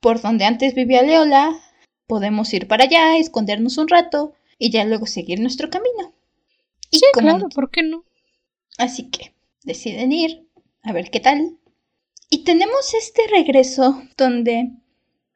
[0.00, 1.58] por donde antes vivía Leola,
[2.06, 6.14] podemos ir para allá, escondernos un rato y ya luego seguir nuestro camino.
[6.90, 8.04] Y Sí, como claro, ¿por qué no?
[8.76, 10.46] Así que deciden ir,
[10.82, 11.58] a ver qué tal.
[12.28, 14.72] Y tenemos este regreso donde,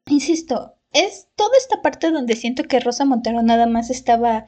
[0.07, 4.47] insisto, es toda esta parte donde siento que Rosa Montero nada más estaba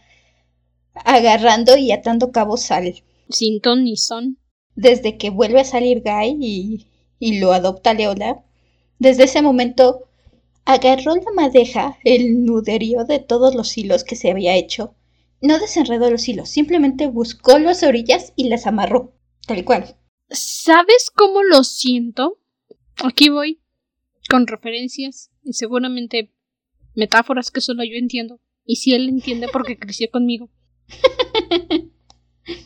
[0.95, 3.03] agarrando y atando cabos al.
[3.31, 4.39] Sin ton ni son.
[4.75, 6.87] Desde que vuelve a salir Guy y,
[7.19, 8.43] y lo adopta Leola,
[8.99, 10.09] desde ese momento
[10.65, 14.95] agarró la madeja, el nuderío de todos los hilos que se había hecho.
[15.41, 19.13] No desenredó los hilos, simplemente buscó las orillas y las amarró,
[19.47, 19.97] tal cual.
[20.31, 22.39] ¿Sabes cómo lo siento?
[23.05, 23.61] Aquí voy
[24.31, 26.33] con referencias y seguramente
[26.95, 28.41] metáforas que solo yo entiendo.
[28.65, 30.49] Y si él entiende porque creció conmigo.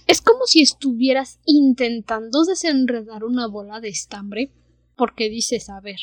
[0.07, 4.53] Es como si estuvieras intentando desenredar una bola de estambre
[4.97, 5.99] porque dices, a ver,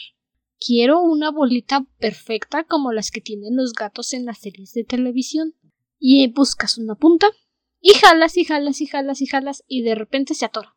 [0.59, 5.55] quiero una bolita perfecta como las que tienen los gatos en las series de televisión.
[5.99, 7.27] Y buscas una punta
[7.79, 10.75] y jalas y jalas y jalas y jalas y de repente se atora.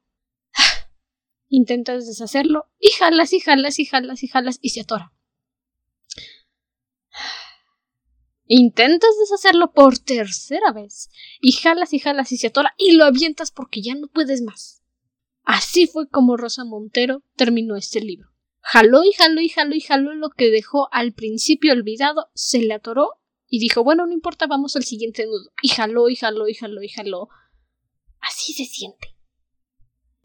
[1.49, 5.16] Intentas deshacerlo y jalas y jalas y jalas y jalas y se atora.
[8.47, 13.51] Intentas deshacerlo por tercera vez y jalas y jalas y se atora y lo avientas
[13.51, 14.83] porque ya no puedes más.
[15.43, 18.31] Así fue como Rosa Montero terminó este libro.
[18.61, 22.75] Jaló y jaló y jaló y jaló lo que dejó al principio olvidado, se le
[22.75, 25.53] atoró y dijo, bueno, no importa, vamos al siguiente nudo.
[25.63, 27.29] Y jaló y jaló y jaló y jaló.
[28.21, 29.17] Así se siente.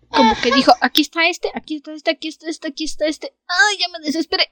[0.10, 3.36] Como que dijo, aquí está este, aquí está este, aquí está este, aquí está este.
[3.48, 4.52] ¡Ay, ya me desesperé!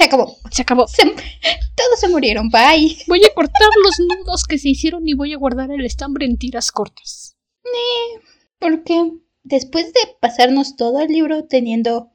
[0.00, 0.34] Se acabó.
[0.50, 0.86] Se acabó.
[0.88, 2.48] Se- todos se murieron.
[2.48, 2.96] Bye.
[3.06, 6.38] Voy a cortar los nudos que se hicieron y voy a guardar el estambre en
[6.38, 7.36] tiras cortas.
[8.58, 12.08] Porque después de pasarnos todo el libro teniendo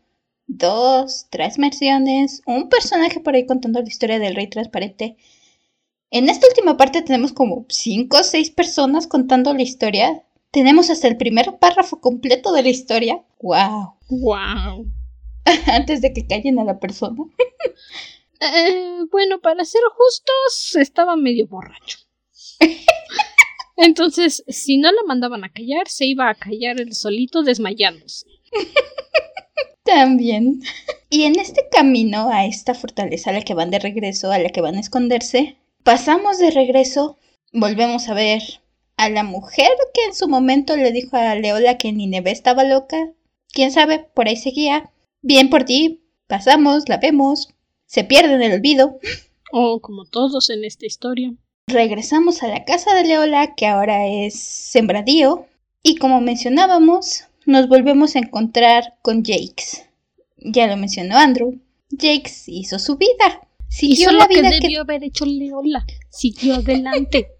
[0.48, 5.18] dos, tres versiones, un personaje por ahí contando la historia del rey transparente,
[6.10, 10.24] en esta última parte tenemos como cinco o seis personas contando la historia.
[10.50, 13.24] Tenemos hasta el primer párrafo completo de la historia.
[13.42, 13.94] ¡Wow!
[14.10, 14.88] ¡Wow!
[15.68, 17.24] Antes de que callen a la persona.
[18.40, 22.00] Eh, bueno, para ser justos, estaba medio borracho.
[23.78, 28.26] Entonces, si no la mandaban a callar, se iba a callar él solito desmayándose.
[29.84, 30.62] También.
[31.10, 34.50] Y en este camino a esta fortaleza a la que van de regreso, a la
[34.50, 37.18] que van a esconderse, pasamos de regreso,
[37.54, 38.42] volvemos a ver
[38.98, 43.12] a la mujer que en su momento le dijo a Leola que Nineve estaba loca.
[43.54, 44.92] Quién sabe, por ahí seguía.
[45.28, 47.50] Bien por ti, pasamos, la vemos,
[47.88, 49.00] se pierde en el olvido.
[49.52, 51.34] O como todos en esta historia.
[51.66, 55.48] Regresamos a la casa de Leola, que ahora es sembradío,
[55.82, 59.90] y como mencionábamos, nos volvemos a encontrar con Jakes.
[60.38, 61.60] Ya lo mencionó Andrew.
[61.90, 63.48] Jakes hizo su vida.
[63.68, 64.60] Siguió Hizo la lo vida que...
[64.60, 65.88] debió haber hecho Leola.
[66.12, 67.32] Siguió adelante.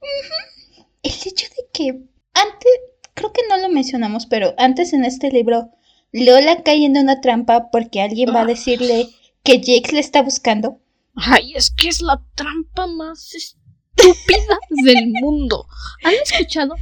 [1.02, 1.88] El hecho de que
[2.32, 2.72] antes,
[3.12, 5.72] creo que no lo mencionamos, pero antes en este libro,
[6.16, 8.46] Leola cae en una trampa porque alguien va a Ah.
[8.46, 9.08] decirle
[9.42, 10.80] que Jakes le está buscando.
[11.16, 15.66] Ay, es que es la trampa más estúpida del mundo.
[16.04, 16.74] ¿Han escuchado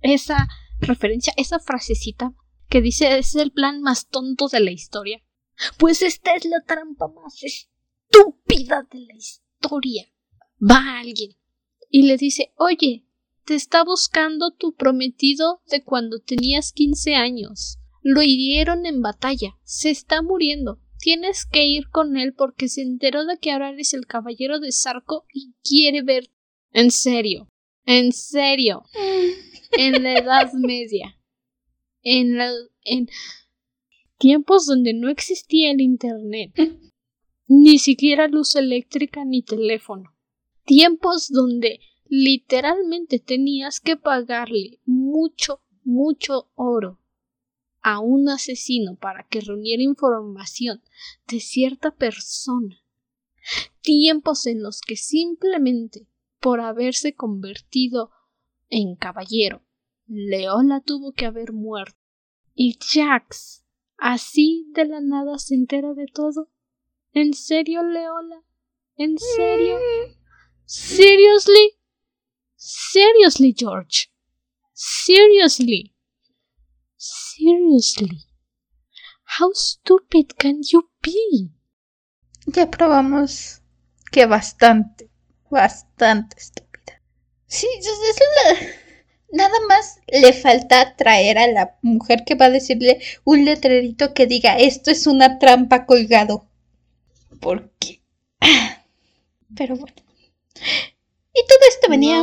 [0.00, 0.48] esa
[0.80, 2.32] referencia, esa frasecita
[2.68, 5.22] que dice es el plan más tonto de la historia?
[5.78, 10.04] Pues esta es la trampa más estúpida de la historia.
[10.60, 11.36] va alguien
[11.90, 13.04] y le dice Oye,
[13.44, 17.78] te está buscando tu prometido de cuando tenías quince años.
[18.02, 19.58] Lo hirieron en batalla.
[19.64, 20.80] Se está muriendo.
[20.98, 24.72] Tienes que ir con él porque se enteró de que ahora eres el caballero de
[24.72, 26.30] Sarco y quiere ver.
[26.72, 27.48] En serio.
[27.84, 28.84] En serio.
[29.72, 31.18] en la Edad Media.
[32.02, 32.50] En la.
[32.84, 33.08] en
[34.18, 36.52] tiempos donde no existía el Internet.
[37.48, 40.14] Ni siquiera luz eléctrica ni teléfono.
[40.64, 47.00] Tiempos donde literalmente tenías que pagarle mucho, mucho oro
[47.82, 50.82] a un asesino para que reuniera información
[51.26, 52.82] de cierta persona.
[53.80, 56.06] Tiempos en los que simplemente
[56.40, 58.10] por haberse convertido
[58.68, 59.62] en caballero,
[60.06, 61.96] Leola tuvo que haber muerto.
[62.54, 63.64] Y Jax,
[63.96, 66.50] así de la nada se entera de todo.
[67.12, 68.44] ¿En serio, Leola?
[68.96, 69.78] ¿En serio?
[70.64, 71.78] ¿Seriously?
[72.56, 74.08] Seriously, George?
[74.72, 75.94] Seriously?
[77.40, 78.26] Seriously?
[79.38, 81.48] How stupid can you be?
[82.46, 83.62] Ya probamos
[84.12, 85.08] que bastante,
[85.50, 87.00] bastante estúpida.
[87.46, 87.86] Sí, es
[88.36, 88.68] la...
[89.32, 94.26] Nada más le falta traer a la mujer que va a decirle un letrerito que
[94.26, 96.46] diga esto es una trampa colgado.
[97.40, 98.02] ¿Por qué?
[99.56, 99.96] Pero bueno.
[101.32, 102.22] Y todo esto venía.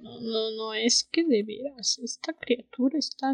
[0.00, 3.32] No, no, no, es que de veras, esta criatura está.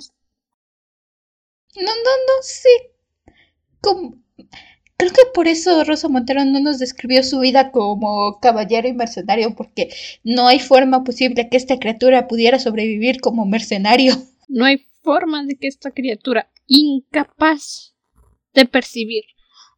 [1.77, 2.69] No, no, no sé.
[4.97, 9.55] Creo que por eso Rosa Montero no nos describió su vida como caballero y mercenario,
[9.55, 9.91] porque
[10.25, 14.15] no hay forma posible que esta criatura pudiera sobrevivir como mercenario.
[14.53, 17.95] No hay forma de que esta criatura, incapaz
[18.53, 19.23] de percibir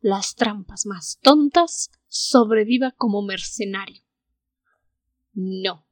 [0.01, 4.03] las trampas más tontas, sobreviva como mercenario.
[5.35, 5.87] No.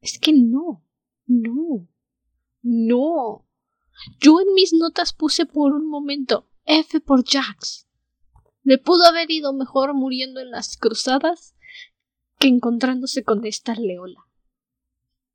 [0.00, 0.84] es que no.
[1.26, 1.88] No.
[2.68, 3.46] No.
[4.18, 7.86] Yo en mis notas puse por un momento F por Jax.
[8.64, 11.54] Le pudo haber ido mejor muriendo en las cruzadas
[12.40, 14.26] que encontrándose con esta Leola.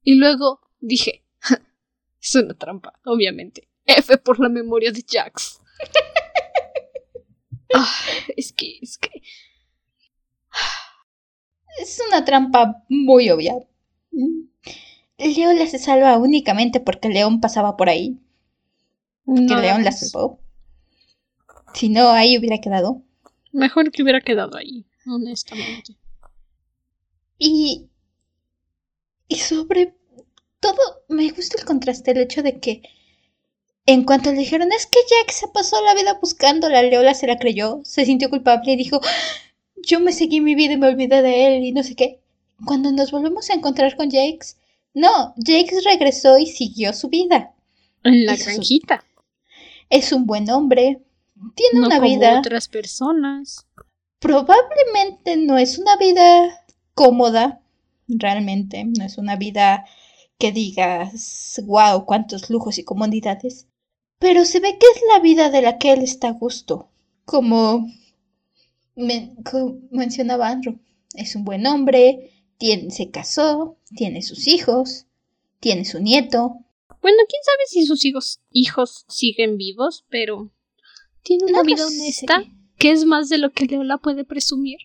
[0.03, 1.25] Y luego dije,
[2.21, 3.69] es una trampa, obviamente.
[3.85, 5.61] F por la memoria de Jax.
[7.73, 7.89] Ah,
[8.35, 9.21] es que, es que.
[11.79, 13.53] Es una trampa muy obvia.
[15.29, 18.17] Leola se salva únicamente porque León pasaba por ahí.
[19.25, 20.39] Que León la salvó.
[21.73, 23.01] Si no, ahí hubiera quedado.
[23.51, 25.95] Mejor que hubiera quedado ahí, honestamente.
[27.37, 27.87] Y.
[29.27, 29.95] Y sobre
[30.59, 32.81] todo, me gusta el contraste, el hecho de que
[33.85, 37.27] en cuanto le dijeron, es que Jack se pasó la vida buscando, la Leola se
[37.27, 39.01] la creyó, se sintió culpable y dijo,
[39.75, 42.19] yo me seguí mi vida y me olvidé de él y no sé qué.
[42.65, 44.57] Cuando nos volvemos a encontrar con Jakes,
[44.93, 47.53] no, Jakes regresó y siguió su vida.
[48.03, 49.03] En la granjita.
[49.89, 51.01] Es un buen hombre,
[51.55, 52.39] tiene no una como vida.
[52.39, 53.67] otras personas.
[54.19, 56.63] Probablemente no es una vida
[56.93, 57.61] cómoda,
[58.07, 59.85] realmente, no es una vida
[60.37, 63.67] que digas, wow, cuántos lujos y comodidades
[64.21, 66.91] pero se ve que es la vida de la que él está a gusto.
[67.25, 67.87] Como,
[68.95, 70.77] mencionaba Andrew,
[71.15, 72.30] es un buen hombre,
[72.89, 75.05] se casó, tiene sus hijos,
[75.59, 76.57] tiene su nieto.
[77.01, 80.51] Bueno, quién sabe si sus hijos, hijos siguen vivos, pero
[81.23, 82.43] tiene una vida honesta,
[82.77, 84.77] que es más de lo que Leola puede presumir.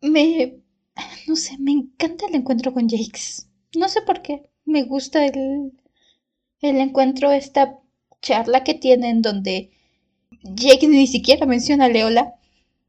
[0.00, 0.62] Me,
[1.26, 3.46] no sé, me encanta el encuentro con Jakes.
[3.74, 4.50] No sé por qué.
[4.64, 5.72] Me gusta el,
[6.60, 7.78] el encuentro, esta
[8.22, 9.70] charla que tienen donde
[10.42, 12.34] Jake ni siquiera menciona a Leola.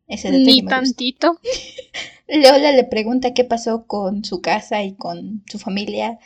[0.08, 1.40] Ese ni tantito.
[2.32, 6.18] Leola le pregunta qué pasó con su casa y con su familia.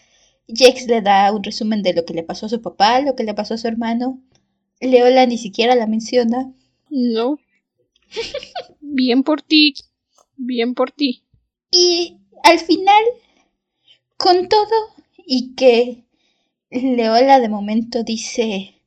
[0.48, 3.24] Jake le da un resumen de lo que le pasó a su papá, lo que
[3.24, 4.22] le pasó a su hermano.
[4.80, 6.54] Leola ni siquiera la menciona.
[6.92, 7.40] No.
[8.82, 9.74] Bien por ti.
[10.38, 11.24] Bien por ti.
[11.72, 13.04] Y al final,
[14.16, 16.04] con todo y que
[16.70, 18.80] Leola de momento dice,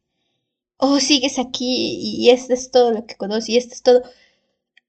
[0.76, 4.02] oh, sigues aquí y esto es todo lo que conoce y esto es todo.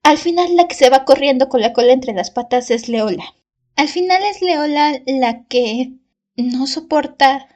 [0.02, 3.34] Al final la que se va corriendo con la cola entre las patas es Leola.
[3.76, 5.92] Al final es Leola la que
[6.36, 7.48] no soporta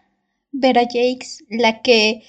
[0.52, 2.22] ver a Jakes, la que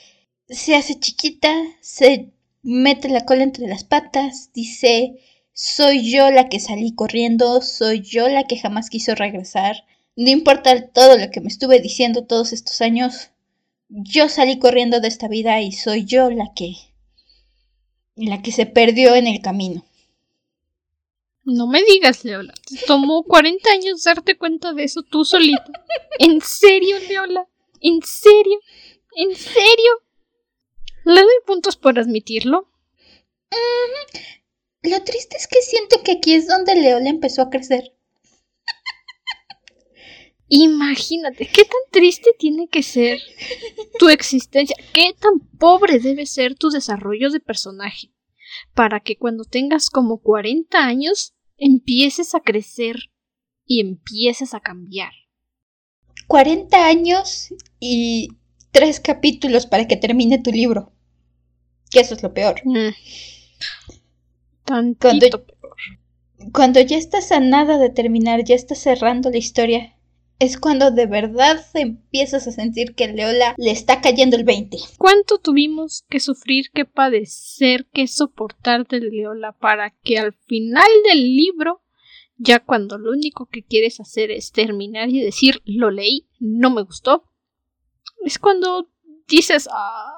[0.49, 2.31] se hace chiquita, se
[2.63, 5.19] mete la cola entre las patas, dice,
[5.53, 9.85] soy yo la que salí corriendo, soy yo la que jamás quiso regresar,
[10.15, 13.29] no importa todo lo que me estuve diciendo todos estos años,
[13.89, 16.73] yo salí corriendo de esta vida y soy yo la que
[18.15, 19.83] la que se perdió en el camino.
[21.45, 22.53] No me digas, Leola.
[22.67, 25.71] Te tomó 40 años darte cuenta de eso tú solita.
[26.19, 27.47] ¿En serio, Leola?
[27.81, 28.59] ¿En serio?
[29.15, 30.01] ¿En serio?
[31.05, 32.67] Le doy puntos por admitirlo.
[34.81, 37.93] Lo triste es que siento que aquí es donde Leola empezó a crecer.
[40.47, 43.19] Imagínate, qué tan triste tiene que ser
[43.97, 48.11] tu existencia, qué tan pobre debe ser tu desarrollo de personaje,
[48.75, 53.11] para que cuando tengas como 40 años empieces a crecer
[53.65, 55.11] y empieces a cambiar.
[56.27, 58.29] 40 años y
[58.71, 60.91] tres capítulos para que termine tu libro.
[61.91, 62.61] Que eso es lo peor.
[62.63, 62.89] Mm.
[64.65, 65.45] Cuando, peor.
[66.51, 69.95] cuando ya estás a nada de terminar, ya estás cerrando la historia,
[70.39, 74.77] es cuando de verdad empiezas a sentir que Leola le está cayendo el 20.
[74.97, 81.35] ¿Cuánto tuvimos que sufrir, que padecer, que soportar de Leola para que al final del
[81.35, 81.81] libro,
[82.37, 86.81] ya cuando lo único que quieres hacer es terminar y decir lo leí, no me
[86.81, 87.23] gustó,
[88.23, 88.89] es cuando
[89.27, 90.13] dices, ah,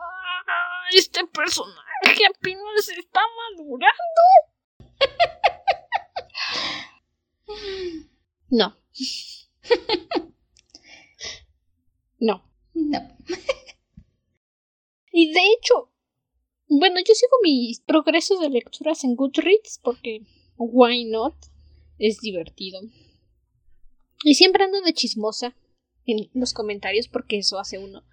[0.94, 3.22] este personaje apenas está
[3.56, 4.22] madurando.
[8.50, 8.78] No.
[12.20, 12.44] No.
[12.74, 13.00] No.
[15.20, 15.92] Y de hecho,
[16.68, 20.22] bueno, yo sigo mis progresos de lecturas en Goodreads porque
[20.58, 21.34] why not?
[21.98, 22.82] Es divertido.
[24.24, 25.56] Y siempre ando de chismosa
[26.06, 28.04] en los comentarios porque eso hace uno.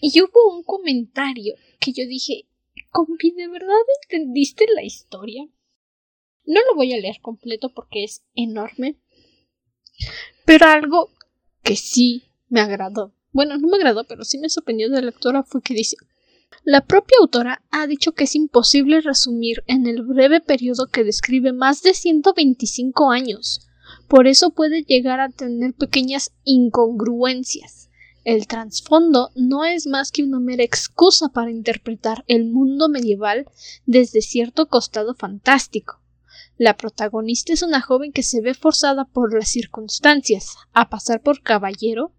[0.00, 2.48] Y hubo un comentario que yo dije,
[2.90, 5.48] Compi, ¿de verdad entendiste la historia?
[6.44, 9.00] No lo voy a leer completo porque es enorme.
[10.44, 11.10] Pero algo
[11.62, 13.12] que sí me agradó.
[13.32, 15.96] Bueno, no me agradó, pero sí me sorprendió de la lectora fue que dice
[16.62, 21.52] la propia autora ha dicho que es imposible resumir en el breve periodo que describe
[21.52, 23.66] más de 125 años.
[24.08, 27.90] Por eso puede llegar a tener pequeñas incongruencias.
[28.24, 33.46] El trasfondo no es más que una mera excusa para interpretar el mundo medieval
[33.84, 36.00] desde cierto costado fantástico.
[36.56, 41.42] La protagonista es una joven que se ve forzada por las circunstancias a pasar por
[41.42, 42.14] caballero.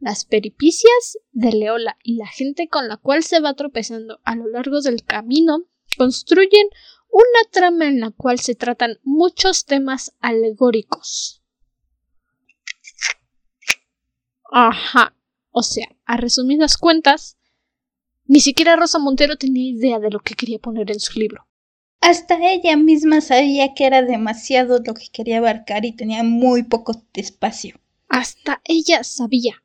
[0.00, 4.48] Las peripicias de Leola y la gente con la cual se va tropezando a lo
[4.48, 5.64] largo del camino
[5.96, 6.66] construyen
[7.10, 11.42] una trama en la cual se tratan muchos temas alegóricos.
[14.50, 15.14] Ajá.
[15.52, 17.36] O sea, a resumidas cuentas,
[18.24, 21.49] ni siquiera Rosa Montero tenía idea de lo que quería poner en su libro.
[22.00, 26.92] Hasta ella misma sabía que era demasiado lo que quería abarcar y tenía muy poco
[27.14, 27.78] espacio.
[28.08, 29.62] Hasta ella sabía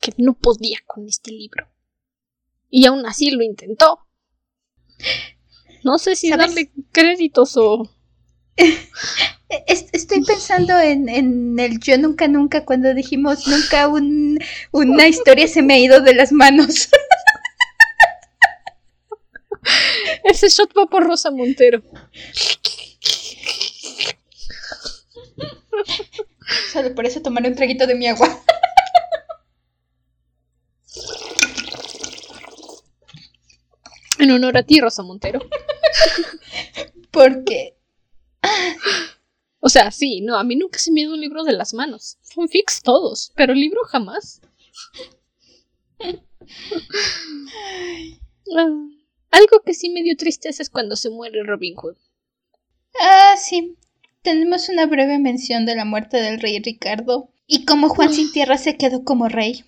[0.00, 1.66] que no podía con este libro.
[2.70, 4.00] Y aún así lo intentó.
[5.84, 6.46] No sé si ¿Sabes?
[6.48, 7.88] darle créditos o...
[9.66, 14.38] Es- Estoy pensando en, en el yo nunca nunca cuando dijimos nunca un-
[14.72, 16.88] una historia se me ha ido de las manos.
[20.32, 21.82] Ese shot va por Rosa Montero.
[26.72, 28.28] Solo por eso tomaré un traguito de mi agua.
[34.18, 35.40] En honor a ti, Rosa Montero.
[37.10, 37.76] Porque
[39.60, 41.74] O sea, sí, no, a mí nunca se me ha ido un libro de las
[41.74, 42.18] manos.
[42.34, 44.40] Fanfics todos, pero libro jamás.
[48.56, 48.95] Ah,
[49.36, 51.96] algo que sí me dio tristeza es cuando se muere Robin Hood.
[53.00, 53.76] Ah, sí.
[54.22, 57.30] Tenemos una breve mención de la muerte del rey Ricardo.
[57.46, 59.64] Y como Juan sin tierra se quedó como rey.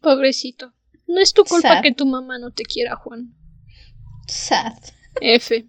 [0.00, 0.72] Pobrecito.
[1.06, 1.82] No es tu culpa Sad.
[1.82, 3.34] que tu mamá no te quiera, Juan.
[4.26, 4.72] Sad.
[5.20, 5.66] F.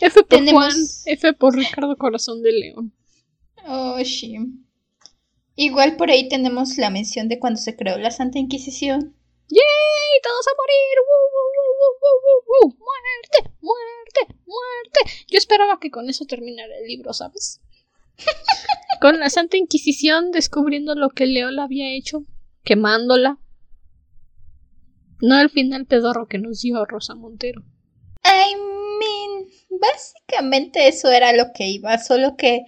[0.00, 0.76] F por Tenemos- Juan.
[1.06, 2.92] F por Ricardo Corazón de León.
[3.66, 4.36] Oh, sí.
[5.54, 9.14] Igual por ahí tenemos la mención de cuando se creó la Santa Inquisición.
[9.52, 10.20] ¡Yay!
[10.22, 10.96] ¡Todos a morir!
[12.78, 13.50] ¡Muerte!
[13.60, 14.34] ¡Muerte!
[14.46, 15.26] ¡Muerte!
[15.28, 17.60] Yo esperaba que con eso terminara el libro, ¿sabes?
[19.02, 22.24] con la Santa Inquisición descubriendo lo que Leola había hecho,
[22.64, 23.38] quemándola.
[25.20, 27.62] No el final pedorro que nos dio Rosa Montero.
[28.24, 32.62] I mean, básicamente eso era lo que iba, solo que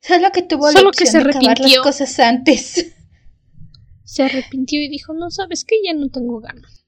[0.00, 2.94] solo que tuvo Solo la que opción se de acabar las cosas antes.
[4.10, 5.76] Se arrepintió y dijo, no, ¿sabes qué?
[5.86, 6.84] Ya no tengo ganas.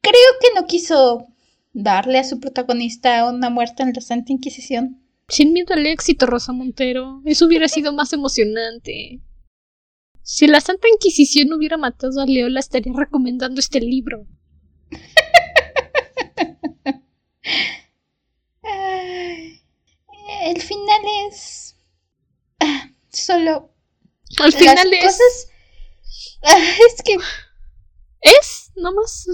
[0.00, 1.26] Creo que no quiso
[1.74, 5.04] darle a su protagonista una muerte en la Santa Inquisición.
[5.28, 7.20] Sin miedo al éxito, Rosa Montero.
[7.26, 9.20] Eso hubiera sido más emocionante.
[10.22, 14.26] Si la Santa Inquisición hubiera matado a Leola, estaría recomendando este libro.
[20.42, 21.76] El final es...
[22.60, 23.74] Ah, solo...
[24.38, 25.20] Al final es...
[25.20, 25.51] Ah,
[26.88, 27.16] es que...
[28.20, 29.26] Es, nomás.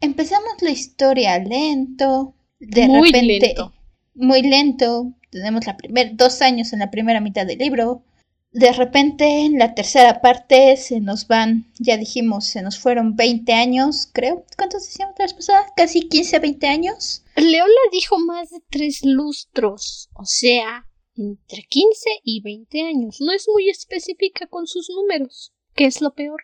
[0.00, 3.40] Empezamos la historia lento, de Muy repente...
[3.40, 3.72] lento.
[4.14, 5.12] Muy lento.
[5.30, 8.04] Tenemos la primer, dos años en la primera mitad del libro.
[8.52, 13.50] De repente, en la tercera parte se nos van, ya dijimos, se nos fueron 20
[13.54, 14.44] años, creo.
[14.58, 15.66] ¿Cuántos decíamos la vez pasada?
[15.74, 17.24] Casi 15, 20 años.
[17.36, 20.86] Leola dijo más de tres lustros, o sea,
[21.16, 23.20] entre 15 y 20 años.
[23.20, 26.42] No es muy específica con sus números, que es lo peor.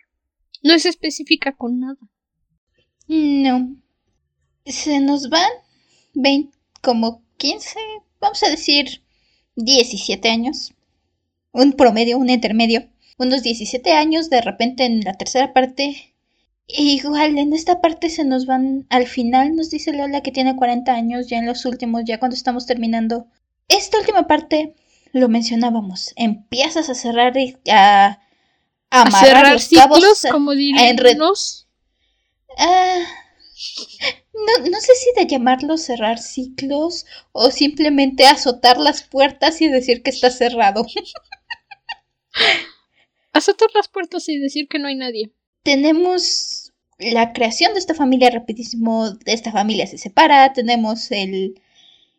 [0.62, 1.98] No es específica con nada.
[3.06, 3.76] No.
[4.66, 5.50] Se nos van
[6.14, 7.78] 20, como 15,
[8.20, 9.02] vamos a decir
[9.56, 10.74] 17 años.
[11.52, 12.88] Un promedio, un intermedio.
[13.18, 16.14] Unos 17 años, de repente en la tercera parte.
[16.68, 18.86] Igual, en esta parte se nos van.
[18.90, 22.36] Al final nos dice Lola que tiene 40 años, ya en los últimos, ya cuando
[22.36, 23.26] estamos terminando.
[23.68, 24.74] Esta última parte,
[25.12, 26.12] lo mencionábamos.
[26.16, 28.20] Empiezas a cerrar y a.
[28.90, 31.66] a cerrar los ciclos, como unos.
[32.56, 33.04] Ah,
[34.32, 40.02] no, no sé si de llamarlo cerrar ciclos o simplemente azotar las puertas y decir
[40.02, 40.86] que está cerrado.
[43.32, 45.32] Azotar las puertas y decir que no hay nadie.
[45.62, 51.60] Tenemos la creación de esta familia rapidísimo, de esta familia se separa, tenemos el,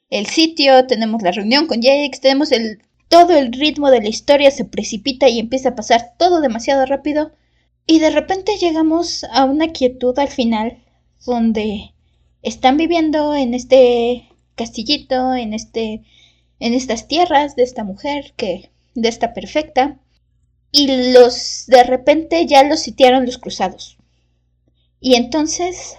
[0.09, 4.51] el sitio, tenemos la reunión con Jakes, tenemos el todo el ritmo de la historia
[4.51, 7.31] se precipita y empieza a pasar todo demasiado rápido
[7.85, 10.77] y de repente llegamos a una quietud al final
[11.25, 11.93] donde
[12.43, 16.03] están viviendo en este castillito, en este
[16.59, 19.97] en estas tierras de esta mujer que de esta perfecta
[20.71, 23.97] y los de repente ya los sitiaron los cruzados.
[24.99, 25.95] Y entonces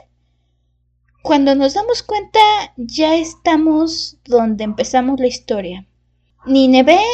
[1.22, 2.38] cuando nos damos cuenta
[2.76, 5.86] ya estamos donde empezamos la historia.
[6.46, 7.04] Nineveh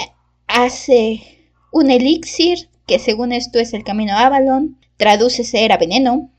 [0.47, 6.31] hace un elixir que según esto es el camino a Avalon, tradúcese era veneno.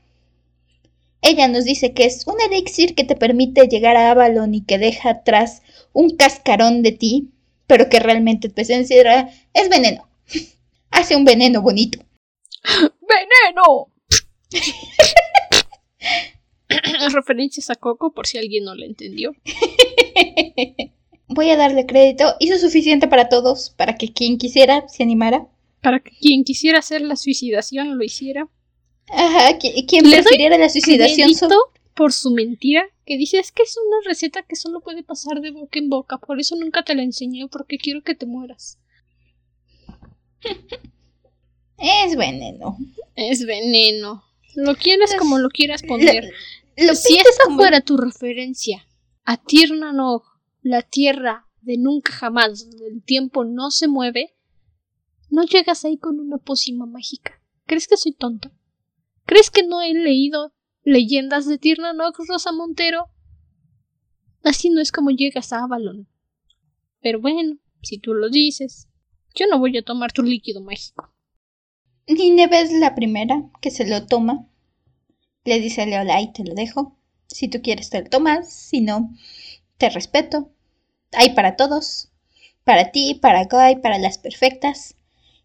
[1.20, 4.78] Ella nos dice que es un elixir que te permite llegar a Avalon y que
[4.78, 5.62] deja atrás
[5.92, 7.30] un cascarón de ti,
[7.66, 10.08] pero que realmente tu esencia es veneno.
[10.90, 11.98] Hace un veneno bonito.
[12.64, 13.92] ¡Veneno!
[17.12, 19.32] Referencias a Coco por si alguien no lo entendió.
[21.38, 22.34] Voy a darle crédito.
[22.40, 25.46] Hizo suficiente para todos, para que quien quisiera se animara.
[25.80, 28.48] Para que quien quisiera hacer la suicidación lo hiciera.
[29.08, 31.30] Ajá, qui- quien Le prefiriera la suicidación.
[31.94, 35.52] Por su mentira que dice es que es una receta que solo puede pasar de
[35.52, 38.78] boca en boca, por eso nunca te la enseñé porque quiero que te mueras.
[41.78, 42.76] Es veneno.
[43.14, 44.24] Es veneno.
[44.56, 46.32] Lo quieres como lo quieras poner.
[46.76, 48.84] Lo si pintas esta como- fuera tu referencia
[49.24, 50.24] a Tirnanog,
[50.62, 54.36] la tierra de nunca jamás, donde el tiempo no se mueve,
[55.30, 57.40] no llegas ahí con una pócima mágica.
[57.66, 58.50] ¿Crees que soy tonta?
[59.26, 63.08] ¿Crees que no he leído leyendas de Tirnanog, Rosa Montero?
[64.42, 66.08] Así no es como llegas a Avalon.
[67.00, 68.88] Pero bueno, si tú lo dices,
[69.34, 71.12] yo no voy a tomar tu líquido mágico.
[72.06, 74.48] Nineveh es la primera que se lo toma.
[75.44, 76.98] Le dice a Leolai, te lo dejo.
[77.26, 78.50] Si tú quieres, te lo tomas.
[78.50, 79.14] Si no,
[79.78, 80.50] te respeto.
[81.12, 82.10] Hay para todos.
[82.64, 84.94] Para ti, para Guy, para las perfectas.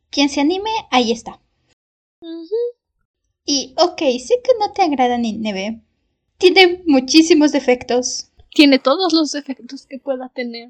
[0.10, 1.40] Quien se anime, ahí está.
[3.46, 5.80] Y, ok, sé que no te agrada Nineveh.
[6.38, 8.30] Tiene muchísimos defectos.
[8.54, 10.70] Tiene todos los defectos que pueda tener.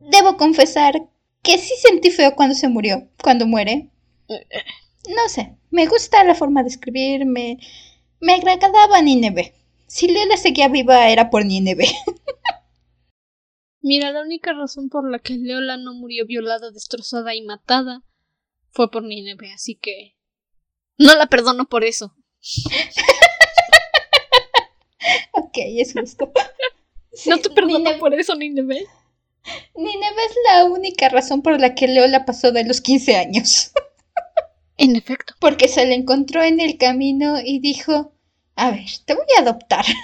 [0.00, 1.08] Debo confesar
[1.42, 3.88] que sí sentí feo cuando se murió, cuando muere.
[4.28, 7.58] No sé, me gusta la forma de escribir, me,
[8.20, 9.54] me agradaba Nineveh.
[9.86, 11.92] Si Leola seguía viva era por Nineveh.
[13.82, 18.02] Mira, la única razón por la que Leola no murió violada, destrozada y matada
[18.70, 20.16] fue por Nineveh, así que
[20.98, 22.14] no la perdono por eso.
[25.32, 26.32] ok, es justo.
[27.26, 28.86] no te perdono Nineveh- por eso, Nineveh.
[29.74, 33.72] Nineveh es la única razón por la que Leola pasó de los 15 años.
[34.78, 35.34] En efecto.
[35.38, 38.14] Porque se la encontró en el camino y dijo,
[38.56, 39.84] a ver, te voy a adoptar.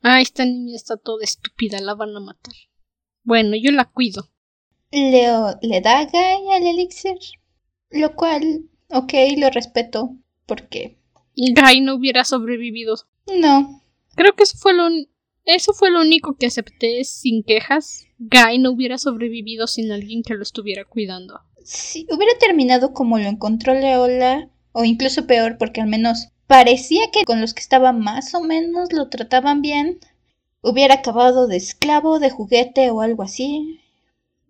[0.00, 2.54] Ah, esta niña está toda estúpida, la van a matar.
[3.28, 4.30] Bueno, yo la cuido.
[4.90, 7.18] Leo le da a Guy al elixir,
[7.90, 10.16] lo cual, ok, lo respeto,
[10.46, 10.96] porque
[11.36, 12.96] Guy no hubiera sobrevivido.
[13.38, 13.82] no,
[14.14, 14.88] Creo que eso fue lo,
[15.44, 18.06] eso fue lo único que acepté sin quejas.
[18.16, 21.38] Guy no hubiera sobrevivido sin alguien que lo estuviera cuidando.
[21.62, 27.26] si hubiera terminado como lo encontró Leola, o incluso peor, porque al menos parecía que
[27.26, 29.98] con los que estaba más o menos lo trataban bien,
[30.68, 33.80] hubiera acabado de esclavo, de juguete o algo así.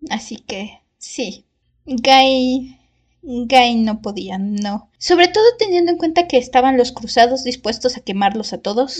[0.09, 1.45] Así que sí,
[1.85, 2.75] Guy...
[3.21, 4.89] Guy no podía, no.
[4.97, 8.97] Sobre todo teniendo en cuenta que estaban los cruzados dispuestos a quemarlos a todos.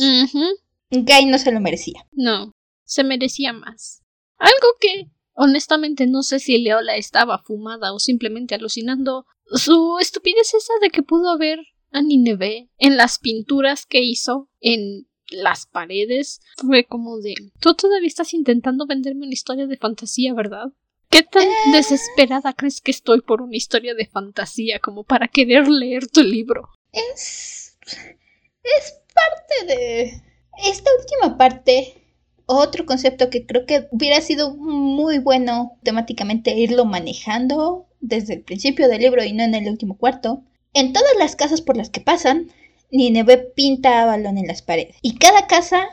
[0.91, 2.05] Guy no se lo merecía.
[2.11, 2.51] No,
[2.83, 4.03] se merecía más.
[4.37, 9.25] Algo que, honestamente, no sé si Leola estaba fumada o simplemente alucinando.
[9.45, 11.59] Su estupidez esa de que pudo ver
[11.91, 18.07] a Nineveh en las pinturas que hizo en las paredes fue como de tú todavía
[18.07, 20.71] estás intentando venderme una historia de fantasía, ¿verdad?
[21.09, 21.53] ¿Qué tan eh.
[21.73, 26.69] desesperada crees que estoy por una historia de fantasía como para querer leer tu libro?
[26.91, 27.77] Es.
[28.63, 30.21] es parte de.
[30.63, 31.95] Esta última parte.
[32.45, 38.87] Otro concepto que creo que hubiera sido muy bueno temáticamente irlo manejando desde el principio
[38.87, 40.43] del libro y no en el último cuarto.
[40.73, 42.51] En todas las casas por las que pasan,
[42.91, 44.95] Nineveh pinta a Avalon en las paredes.
[45.01, 45.89] Y cada casa,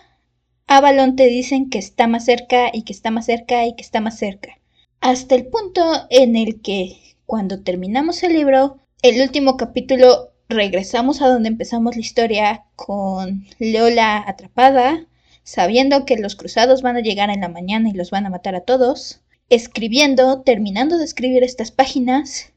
[0.67, 4.01] Avalon te dicen que está más cerca y que está más cerca y que está
[4.01, 4.59] más cerca.
[5.01, 11.29] Hasta el punto en el que, cuando terminamos el libro, el último capítulo regresamos a
[11.29, 15.07] donde empezamos la historia con Leola atrapada,
[15.43, 18.55] sabiendo que los cruzados van a llegar en la mañana y los van a matar
[18.55, 22.53] a todos, escribiendo, terminando de escribir estas páginas,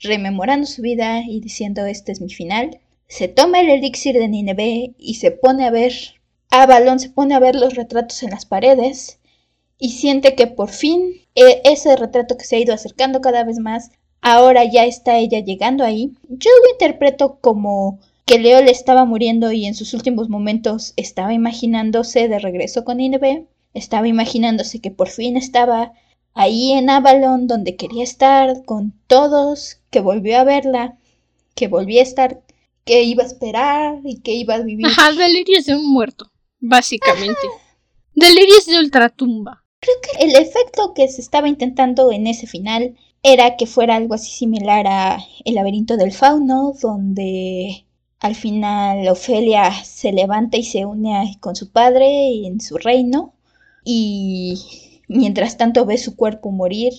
[0.00, 2.80] rememorando su vida y diciendo este es mi final,
[3.16, 5.92] se toma el elixir de Nineveh y se pone a ver,
[6.50, 9.20] Avalon se pone a ver los retratos en las paredes
[9.78, 13.60] y siente que por fin e, ese retrato que se ha ido acercando cada vez
[13.60, 16.10] más, ahora ya está ella llegando ahí.
[16.28, 21.32] Yo lo interpreto como que Leo le estaba muriendo y en sus últimos momentos estaba
[21.32, 25.92] imaginándose de regreso con Nineveh, estaba imaginándose que por fin estaba
[26.34, 30.98] ahí en Avalon donde quería estar con todos, que volvió a verla,
[31.54, 32.40] que volvió a estar
[32.84, 34.86] que iba a esperar y que iba a vivir.
[34.86, 36.30] Ajá, delirios de un muerto,
[36.60, 37.40] básicamente.
[38.14, 39.64] Delirios de ultratumba.
[39.80, 44.14] Creo que el efecto que se estaba intentando en ese final era que fuera algo
[44.14, 47.86] así similar a El laberinto del fauno, donde
[48.20, 53.34] al final Ofelia se levanta y se une con su padre en su reino
[53.84, 54.58] y
[55.08, 56.92] mientras tanto ve su cuerpo morir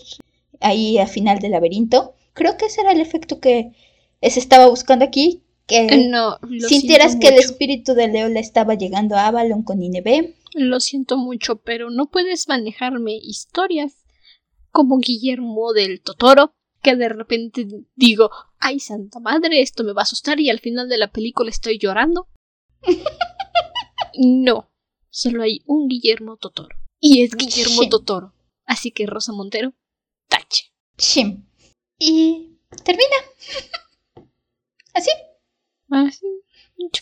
[0.59, 2.13] ahí al final del laberinto.
[2.33, 3.71] Creo que ese era el efecto que
[4.21, 6.37] se estaba buscando aquí, que no,
[6.67, 10.35] sintieras que el espíritu de Leo le estaba llegando a Avalon con Nineveh.
[10.53, 14.05] Lo siento mucho, pero no puedes manejarme historias
[14.71, 20.03] como Guillermo del Totoro, que de repente digo, ay santa madre, esto me va a
[20.03, 22.27] asustar y al final de la película estoy llorando.
[24.17, 24.69] no,
[25.09, 26.75] solo hay un Guillermo Totoro.
[26.99, 28.33] Y es Guillermo Totoro.
[28.65, 29.73] Así que Rosa Montero,
[30.27, 30.71] tache.
[30.97, 31.47] Shim.
[31.97, 33.15] Y termina.
[34.93, 35.09] Así.
[35.91, 36.25] Ah, sí.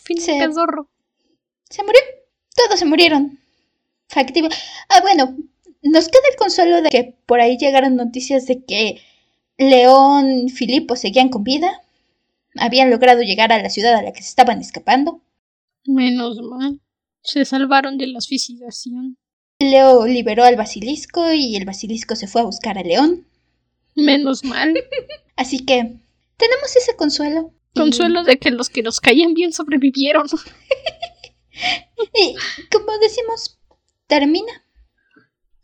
[0.02, 0.88] Fin se, se murió.
[2.54, 3.38] Todos se murieron.
[4.08, 4.48] Factivo.
[4.88, 5.36] Ah, bueno,
[5.82, 9.00] nos queda el consuelo de que por ahí llegaron noticias de que
[9.58, 11.82] León y Filipo seguían con vida.
[12.56, 15.20] Habían logrado llegar a la ciudad a la que se estaban escapando.
[15.84, 16.80] Menos mal.
[17.22, 19.16] Se salvaron de la suicidación.
[19.58, 23.26] Leo liberó al basilisco y el basilisco se fue a buscar a León.
[23.94, 24.74] Menos mal.
[25.36, 25.96] Así que
[26.36, 27.52] tenemos ese consuelo.
[27.74, 30.26] Consuelo de que los que nos caían bien sobrevivieron.
[32.14, 32.34] y
[32.72, 33.58] como decimos,
[34.06, 34.64] termina.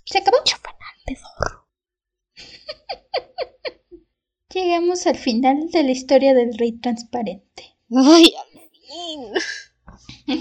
[0.04, 0.38] Se acabó.
[4.52, 7.76] Llegamos al final de la historia del rey transparente.
[7.92, 8.48] Ay, al
[10.26, 10.40] fin.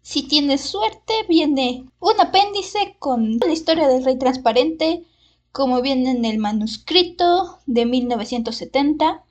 [0.00, 5.04] si tienes suerte, viene un apéndice con la historia del rey transparente,
[5.52, 9.26] como viene en el manuscrito de 1970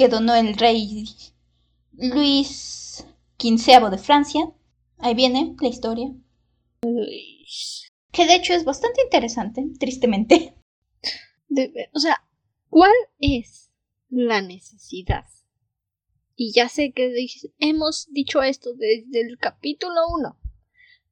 [0.00, 1.04] que donó el rey
[1.92, 3.04] Luis
[3.38, 4.50] XV de Francia.
[4.96, 6.10] Ahí viene la historia.
[8.10, 10.54] Que de hecho es bastante interesante, tristemente.
[11.92, 12.26] o sea,
[12.70, 13.70] ¿cuál es
[14.08, 15.26] la necesidad?
[16.34, 17.14] Y ya sé que
[17.58, 20.38] hemos dicho esto desde el capítulo 1.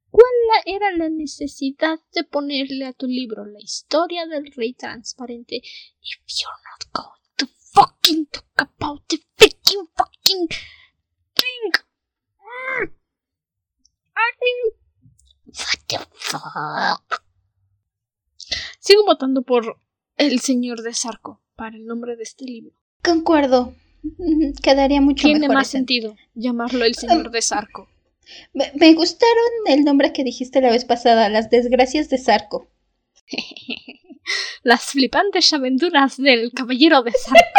[0.09, 0.33] ¿Cuál
[0.65, 6.57] era la necesidad de ponerle a tu libro la historia del rey transparente if you're
[6.71, 7.18] not going
[7.73, 10.47] fucking talk about the fucking fucking
[11.35, 11.71] thing.
[15.47, 17.23] What the fuck?
[18.79, 19.79] Sigo votando por
[20.17, 22.75] El Señor de Sarco para el nombre de este libro.
[23.03, 23.73] Concuerdo.
[24.03, 27.89] Mm, quedaría mucho Tiene más sentido llamarlo El Señor de Sarco.
[28.53, 32.69] Me, me gustaron el nombre que dijiste la vez pasada, Las Desgracias de Sarco.
[34.63, 37.58] Las flipantes aventuras del Caballero de Sarco.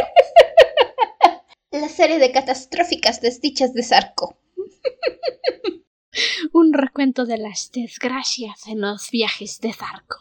[1.70, 4.36] La serie de catastróficas desdichas de Sarco.
[6.52, 10.16] Un recuento de las desgracias en los viajes de Zarco.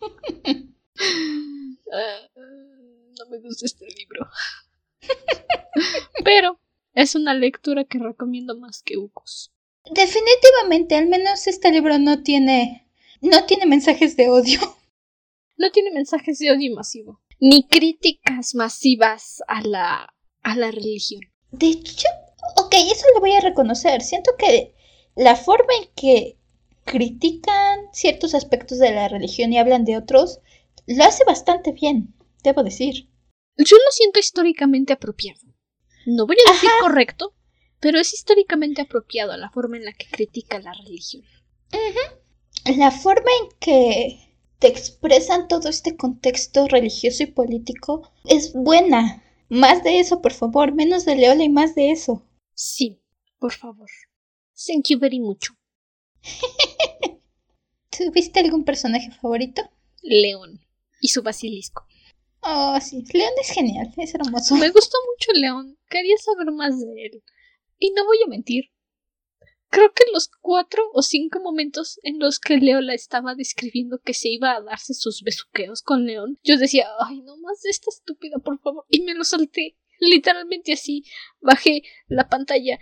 [3.16, 4.28] No me gusta este libro.
[6.24, 6.58] Pero
[6.94, 9.52] es una lectura que recomiendo más que Ucos.
[9.92, 12.88] Definitivamente, al menos este libro no tiene.
[13.20, 14.60] no tiene mensajes de odio.
[15.56, 17.20] No tiene mensajes de odio masivo.
[17.38, 20.13] Ni críticas masivas a la.
[20.44, 21.22] A la religión.
[21.50, 22.06] De hecho,
[22.56, 24.02] ok, eso lo voy a reconocer.
[24.02, 24.74] Siento que
[25.16, 26.38] la forma en que
[26.84, 30.40] critican ciertos aspectos de la religión y hablan de otros,
[30.86, 33.08] lo hace bastante bien, debo decir.
[33.56, 35.40] Yo lo siento históricamente apropiado.
[36.06, 37.34] No voy a decir correcto,
[37.80, 41.24] pero es históricamente apropiado la forma en la que critica la religión.
[42.76, 49.23] La forma en que te expresan todo este contexto religioso y político es buena.
[49.48, 52.22] Más de eso, por favor, menos de Leola y más de eso.
[52.54, 53.00] Sí,
[53.38, 53.88] por favor.
[54.66, 55.54] Thank you very mucho.
[57.90, 59.62] ¿Tuviste algún personaje favorito?
[60.02, 60.60] León
[61.00, 61.86] y su basilisco.
[62.40, 64.56] Oh, sí, León es genial, es hermoso.
[64.56, 67.22] Me gustó mucho León, quería saber más de él.
[67.78, 68.70] Y no voy a mentir.
[69.74, 74.28] Creo que los cuatro o cinco momentos en los que Leola estaba describiendo que se
[74.28, 78.38] iba a darse sus besuqueos con León, yo decía, ay, no más de esta estúpida,
[78.38, 78.84] por favor.
[78.88, 79.76] Y me lo salté.
[79.98, 81.02] Literalmente así.
[81.40, 82.78] Bajé la pantalla.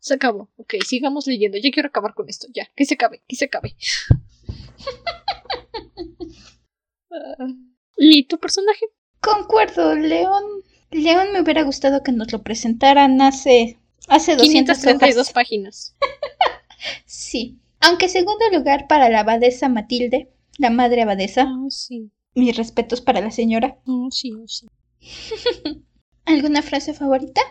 [0.00, 0.50] Se acabó.
[0.56, 1.56] Ok, sigamos leyendo.
[1.58, 2.48] Ya quiero acabar con esto.
[2.52, 3.76] Ya, que se acabe, que se acabe.
[7.96, 8.86] ¿Y tu personaje?
[9.20, 10.42] Concuerdo, León.
[10.90, 13.78] León me hubiera gustado que nos lo presentaran hace
[14.08, 15.94] hace 232 páginas.
[17.06, 17.58] sí.
[17.80, 21.46] Aunque segundo lugar para la abadesa Matilde, la madre abadesa.
[21.58, 22.10] Oh, sí.
[22.34, 23.78] Mis respetos para la señora.
[23.86, 24.66] Oh, sí, oh, sí.
[26.24, 27.42] ¿Alguna frase favorita?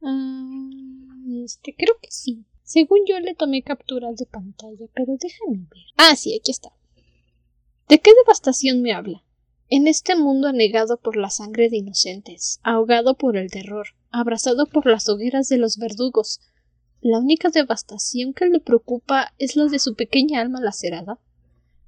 [0.00, 2.44] Uh, este, creo que sí.
[2.64, 5.84] Según yo le tomé capturas de pantalla, pero déjame ver.
[5.96, 6.70] Ah, sí, aquí está.
[7.88, 9.22] ¿De qué devastación me habla?
[9.74, 14.84] En este mundo anegado por la sangre de inocentes, ahogado por el terror, abrazado por
[14.84, 16.40] las hogueras de los verdugos,
[17.00, 21.18] la única devastación que le preocupa es la de su pequeña alma lacerada.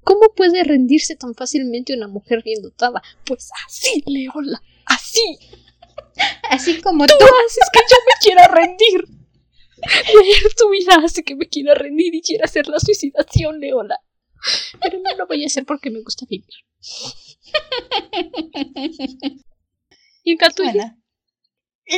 [0.02, 3.02] ¿Cómo puede rendirse tan fácilmente una mujer bien dotada?
[3.26, 5.38] Pues así, Leola, así.
[6.48, 9.04] Así como tú, tú haces que yo me quiera rendir.
[10.22, 14.00] Leer tu vida hace que me quiera rendir y quiera hacer la suicidación, Leola.
[14.80, 16.54] Pero no lo voy a hacer porque me gusta vivir.
[20.24, 20.36] ¿Y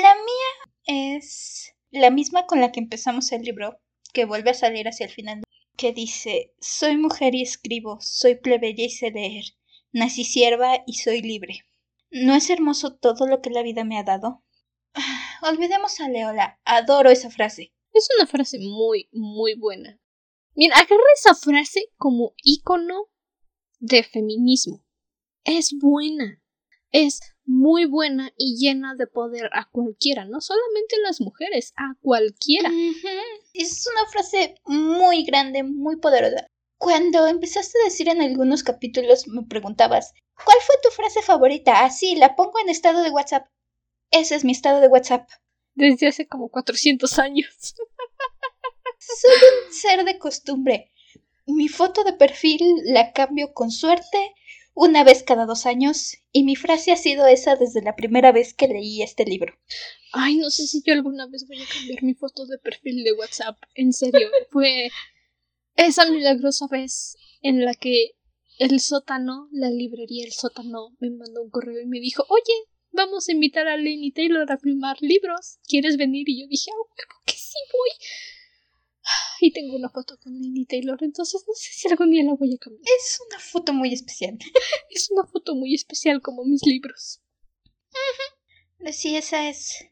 [0.01, 0.53] la mía
[0.87, 3.79] es la misma con la que empezamos el libro,
[4.13, 5.43] que vuelve a salir hacia el final,
[5.77, 9.45] que dice, soy mujer y escribo, soy plebeya y sé leer,
[9.93, 11.61] nací sierva y soy libre.
[12.11, 14.43] ¿No es hermoso todo lo que la vida me ha dado?
[15.43, 17.73] olvidemos a Leola, adoro esa frase.
[17.93, 19.99] Es una frase muy, muy buena.
[20.55, 23.09] Mira, agarra esa frase como ícono
[23.79, 24.83] de feminismo.
[25.47, 26.43] Es buena.
[26.91, 31.95] Es muy buena y llena de poder a cualquiera, no solamente a las mujeres, a
[32.03, 32.69] cualquiera.
[33.55, 36.49] Es una frase muy grande, muy poderosa.
[36.79, 41.85] Cuando empezaste a decir en algunos capítulos me preguntabas, ¿cuál fue tu frase favorita?
[41.85, 43.47] Así, ah, la pongo en estado de WhatsApp.
[44.11, 45.29] Ese es mi estado de WhatsApp.
[45.75, 47.75] Desde hace como 400 años.
[48.99, 49.31] Soy
[49.67, 50.93] un ser de costumbre.
[51.47, 54.35] Mi foto de perfil la cambio con suerte
[54.77, 58.53] una vez cada dos años y mi frase ha sido esa desde la primera vez
[58.53, 59.55] que leí este libro.
[60.13, 63.15] Ay, no sé si yo alguna vez voy a cambiar mi foto de perfil de
[63.15, 63.57] WhatsApp.
[63.75, 64.91] En serio, fue
[65.77, 68.17] esa milagrosa vez en la que
[68.59, 73.29] el sótano, la librería El Sótano, me mandó un correo y me dijo, oye, vamos
[73.29, 76.29] a invitar a Lenny Taylor a filmar libros, ¿quieres venir?
[76.29, 76.89] Y yo dije, oh,
[77.25, 77.91] que sí voy.
[79.41, 82.55] Y tengo una foto con Lenny Taylor, entonces no sé si algún día la voy
[82.55, 82.83] a cambiar.
[82.99, 84.39] Es una foto muy especial.
[84.91, 87.21] es una foto muy especial como mis libros.
[88.93, 89.85] Sí, esa es.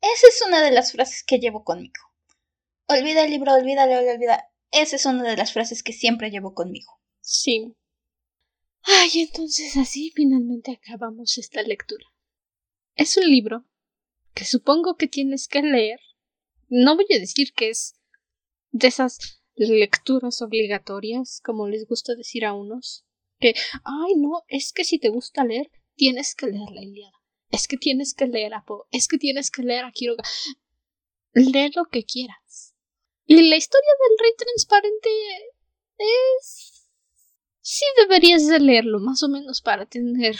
[0.00, 1.94] Esa es una de las frases que llevo conmigo.
[2.88, 4.50] Olvida el libro, olvídalo, olvida.
[4.70, 7.00] Esa es una de las frases que siempre llevo conmigo.
[7.20, 7.74] Sí.
[8.82, 12.04] Ay, entonces así finalmente acabamos esta lectura.
[12.96, 13.64] Es un libro
[14.34, 16.00] que supongo que tienes que leer.
[16.68, 17.94] No voy a decir que es
[18.72, 19.18] de esas
[19.54, 23.04] lecturas obligatorias, como les gusta decir a unos,
[23.38, 23.54] que,
[23.84, 27.12] ay, no, es que si te gusta leer, tienes que leer la Iliada,
[27.50, 30.24] es que tienes que leer a Poe, es que tienes que leer a Quiroga.
[31.34, 32.74] Lee lo que quieras.
[33.24, 35.08] Y la historia del rey transparente
[35.98, 36.88] es...
[37.60, 40.36] Sí deberías de leerlo, más o menos para tener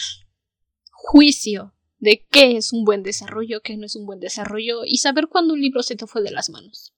[0.90, 5.28] juicio de qué es un buen desarrollo, qué no es un buen desarrollo, y saber
[5.28, 6.92] cuándo un libro se te fue de las manos.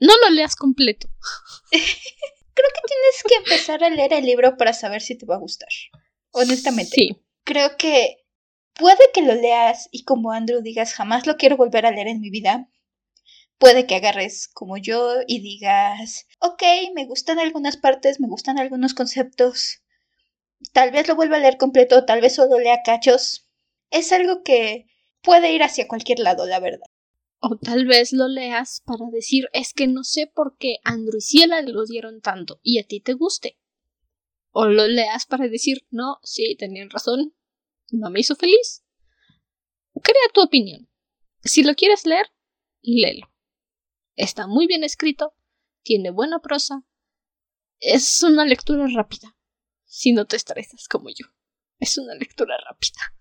[0.00, 1.08] No lo leas completo.
[1.70, 5.38] Creo que tienes que empezar a leer el libro para saber si te va a
[5.38, 5.68] gustar.
[6.30, 6.92] Honestamente.
[6.94, 7.16] Sí.
[7.44, 8.24] Creo que
[8.74, 12.20] puede que lo leas y como Andrew digas jamás lo quiero volver a leer en
[12.20, 12.68] mi vida.
[13.58, 16.62] Puede que agarres como yo y digas, ok,
[16.94, 19.80] me gustan algunas partes, me gustan algunos conceptos.
[20.72, 23.48] Tal vez lo vuelva a leer completo, tal vez solo lea cachos.
[23.90, 24.86] Es algo que
[25.22, 26.86] puede ir hacia cualquier lado, la verdad.
[27.46, 31.20] O tal vez lo leas para decir, es que no sé por qué Andrew y
[31.20, 33.58] Ciela lo dieron tanto y a ti te guste.
[34.50, 37.34] O lo leas para decir, no, sí, tenían razón,
[37.90, 38.82] no me hizo feliz.
[39.92, 40.88] Crea tu opinión.
[41.42, 42.32] Si lo quieres leer,
[42.80, 43.30] léelo.
[44.14, 45.34] Está muy bien escrito,
[45.82, 46.86] tiene buena prosa.
[47.78, 49.36] Es una lectura rápida,
[49.84, 51.26] si no te estresas como yo.
[51.78, 53.14] Es una lectura rápida.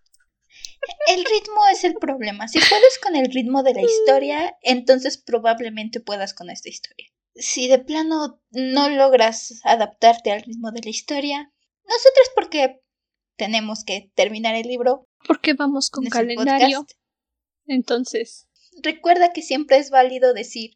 [1.07, 2.47] El ritmo es el problema.
[2.47, 7.07] Si puedes con el ritmo de la historia, entonces probablemente puedas con esta historia.
[7.35, 11.51] Si de plano no logras adaptarte al ritmo de la historia,
[11.85, 12.81] nosotros porque
[13.35, 15.07] tenemos que terminar el libro.
[15.27, 16.85] Porque vamos con calendario.
[17.65, 18.47] Entonces.
[18.81, 20.75] Recuerda que siempre es válido decir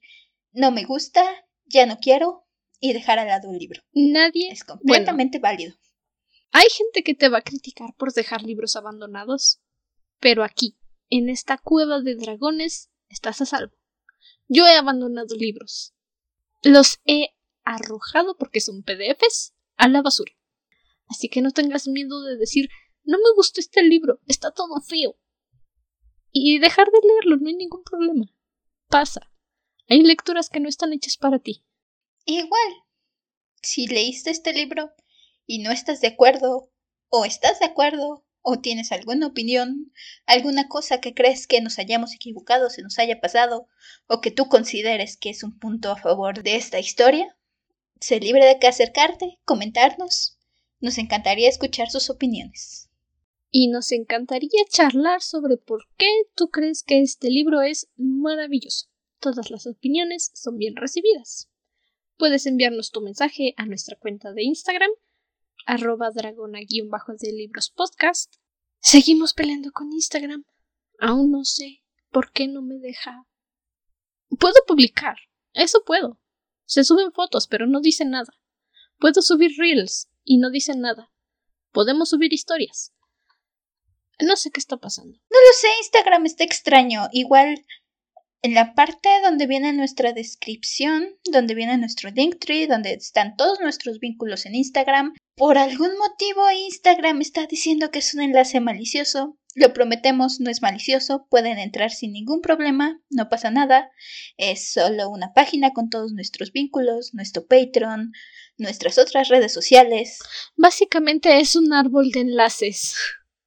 [0.51, 1.23] no me gusta,
[1.65, 2.47] ya no quiero
[2.79, 3.81] y dejar al lado el libro.
[3.93, 4.51] Nadie.
[4.51, 5.75] Es completamente válido.
[6.51, 9.61] Hay gente que te va a criticar por dejar libros abandonados.
[10.19, 10.77] Pero aquí,
[11.09, 13.75] en esta cueva de dragones, estás a salvo.
[14.47, 15.93] Yo he abandonado libros.
[16.63, 20.31] Los he arrojado porque son PDFs a la basura.
[21.07, 22.69] Así que no tengas miedo de decir
[23.07, 25.17] no me gustó este libro, está todo feo.
[26.29, 28.25] Y dejar de leerlo, no hay ningún problema.
[28.89, 29.31] Pasa.
[29.87, 31.63] Hay lecturas que no están hechas para ti.
[32.25, 32.73] Igual,
[33.61, 34.91] si leíste este libro
[35.45, 36.69] y no estás de acuerdo,
[37.07, 39.91] o estás de acuerdo, o tienes alguna opinión,
[40.25, 43.67] alguna cosa que crees que nos hayamos equivocado, se nos haya pasado,
[44.07, 47.37] o que tú consideres que es un punto a favor de esta historia,
[47.99, 50.37] sé libre de que acercarte, comentarnos.
[50.79, 52.89] Nos encantaría escuchar sus opiniones.
[53.51, 58.87] Y nos encantaría charlar sobre por qué tú crees que este libro es maravilloso.
[59.19, 61.49] Todas las opiniones son bien recibidas.
[62.15, 64.91] Puedes enviarnos tu mensaje a nuestra cuenta de Instagram,
[65.67, 68.33] arroba dragona-de libros podcast.
[68.79, 70.45] Seguimos peleando con Instagram.
[70.99, 73.27] Aún no sé por qué no me deja.
[74.39, 75.17] Puedo publicar,
[75.53, 76.21] eso puedo.
[76.65, 78.33] Se suben fotos, pero no dicen nada.
[78.97, 81.11] Puedo subir reels y no dicen nada.
[81.71, 82.93] Podemos subir historias.
[84.19, 85.17] No sé qué está pasando.
[85.29, 87.07] No lo sé, Instagram está extraño.
[87.11, 87.65] Igual
[88.41, 93.99] en la parte donde viene nuestra descripción, donde viene nuestro Linktree, donde están todos nuestros
[93.99, 99.37] vínculos en Instagram, por algún motivo Instagram está diciendo que es un enlace malicioso.
[99.53, 103.89] Lo prometemos, no es malicioso, pueden entrar sin ningún problema, no pasa nada.
[104.37, 108.13] Es solo una página con todos nuestros vínculos, nuestro Patreon,
[108.57, 110.19] nuestras otras redes sociales.
[110.55, 112.95] Básicamente es un árbol de enlaces.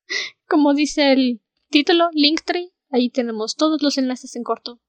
[0.49, 1.41] Como dice el
[1.71, 4.81] título, Linktree, Ahí tenemos todos los enlaces en corto.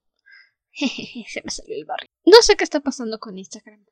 [0.72, 2.08] Se me salió el barrio.
[2.24, 3.84] No sé qué está pasando con Instagram.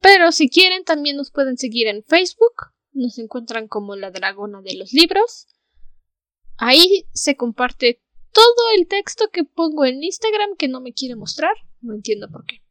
[0.00, 2.72] Pero si quieren, también nos pueden seguir en Facebook.
[2.92, 5.48] Nos encuentran como la dragona de los libros.
[6.56, 8.02] Ahí se comparte
[8.32, 11.54] todo el texto que pongo en Instagram que no me quiere mostrar.
[11.80, 12.62] No entiendo por qué.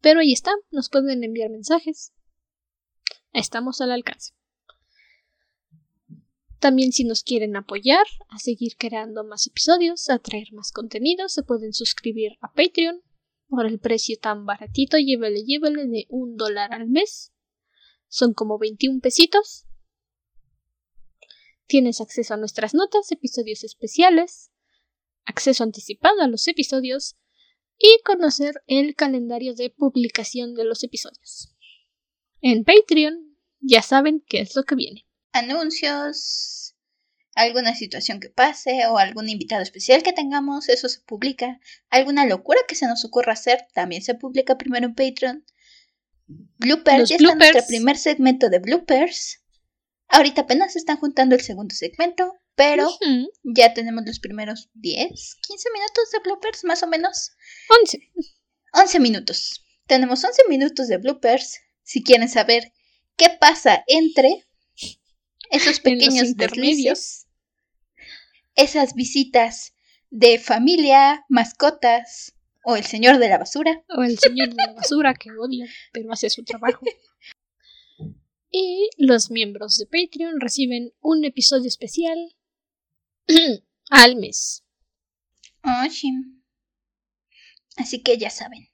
[0.00, 2.12] Pero ahí está, nos pueden enviar mensajes.
[3.32, 4.34] Estamos al alcance.
[6.60, 11.42] También si nos quieren apoyar a seguir creando más episodios, a traer más contenido, se
[11.42, 13.00] pueden suscribir a Patreon
[13.48, 17.32] por el precio tan baratito, llévele, llévele de un dólar al mes.
[18.08, 19.64] Son como 21 pesitos.
[21.66, 24.52] Tienes acceso a nuestras notas, episodios especiales,
[25.24, 27.16] acceso anticipado a los episodios
[27.78, 31.56] y conocer el calendario de publicación de los episodios.
[32.42, 36.74] En Patreon ya saben qué es lo que viene anuncios,
[37.34, 41.60] alguna situación que pase o algún invitado especial que tengamos, eso se publica.
[41.88, 45.44] Alguna locura que se nos ocurra hacer, también se publica primero en Patreon.
[46.58, 49.40] Bloopers, ya está nuestro primer segmento de bloopers.
[50.08, 52.88] Ahorita apenas están juntando el segundo segmento, pero
[53.42, 57.32] ya tenemos los primeros 10, 15 minutos de bloopers, más o menos.
[57.82, 58.12] 11.
[58.72, 59.64] 11 minutos.
[59.86, 61.58] Tenemos 11 minutos de bloopers.
[61.82, 62.72] Si quieren saber
[63.16, 64.46] qué pasa entre
[65.50, 67.26] esos pequeños intermedios,
[68.54, 69.74] esas visitas
[70.10, 73.84] de familia, mascotas o el señor de la basura.
[73.96, 76.84] O el señor de la basura que odia, pero hace su trabajo.
[78.52, 82.18] Y los miembros de Patreon reciben un episodio especial
[83.90, 84.64] al mes.
[85.62, 85.84] Oh,
[87.76, 88.68] Así que ya saben.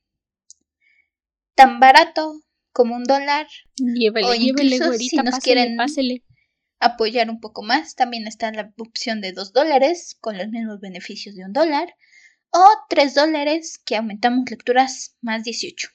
[1.55, 2.41] tan barato
[2.73, 3.49] como un dólar.
[3.77, 6.25] Llévele, O llévele, güerita, si nos pásele, quieren- pásele.
[6.79, 11.35] Apoyar un poco más, también está la opción de 2 dólares con los mismos beneficios
[11.35, 11.95] de un dólar.
[12.51, 15.89] O 3 dólares que aumentamos lecturas más 18.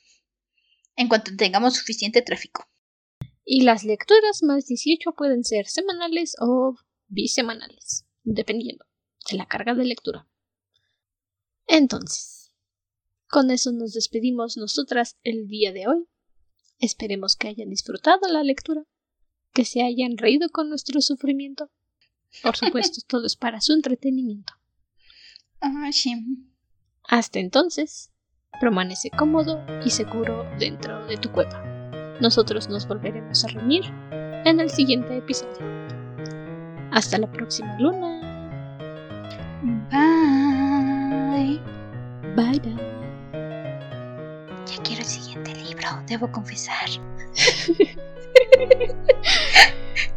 [0.95, 2.67] En cuanto tengamos suficiente tráfico.
[3.43, 6.75] Y las lecturas más 18 pueden ser semanales o
[7.07, 8.85] bisemanales, dependiendo
[9.29, 10.27] de la carga de lectura.
[11.67, 12.51] Entonces,
[13.27, 16.07] con eso nos despedimos nosotras el día de hoy.
[16.79, 18.83] Esperemos que hayan disfrutado la lectura,
[19.53, 21.69] que se hayan reído con nuestro sufrimiento.
[22.43, 24.53] Por supuesto, todo es para su entretenimiento.
[25.59, 26.15] Ah, sí.
[27.03, 28.11] Hasta entonces,
[28.59, 31.63] permanece cómodo y seguro dentro de tu cueva.
[32.21, 33.83] Nosotros nos volveremos a reunir
[34.45, 35.57] en el siguiente episodio.
[36.91, 38.21] Hasta la próxima luna.
[39.89, 41.59] Bye.
[42.35, 42.91] Bye bye.
[44.65, 46.89] Ya quiero el siguiente libro, debo confesar.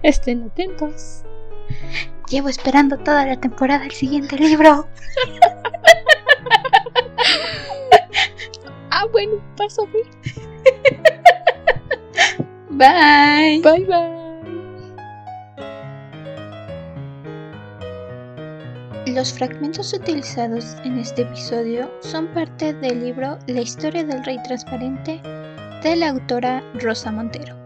[0.03, 1.25] Estén atentos.
[2.29, 4.89] Llevo esperando toda la temporada el siguiente libro.
[8.91, 9.87] Ah, bueno, paso.
[12.71, 13.61] Bye.
[13.61, 14.25] Bye bye.
[19.07, 25.21] Los fragmentos utilizados en este episodio son parte del libro La historia del rey transparente
[25.83, 27.64] de la autora Rosa Montero.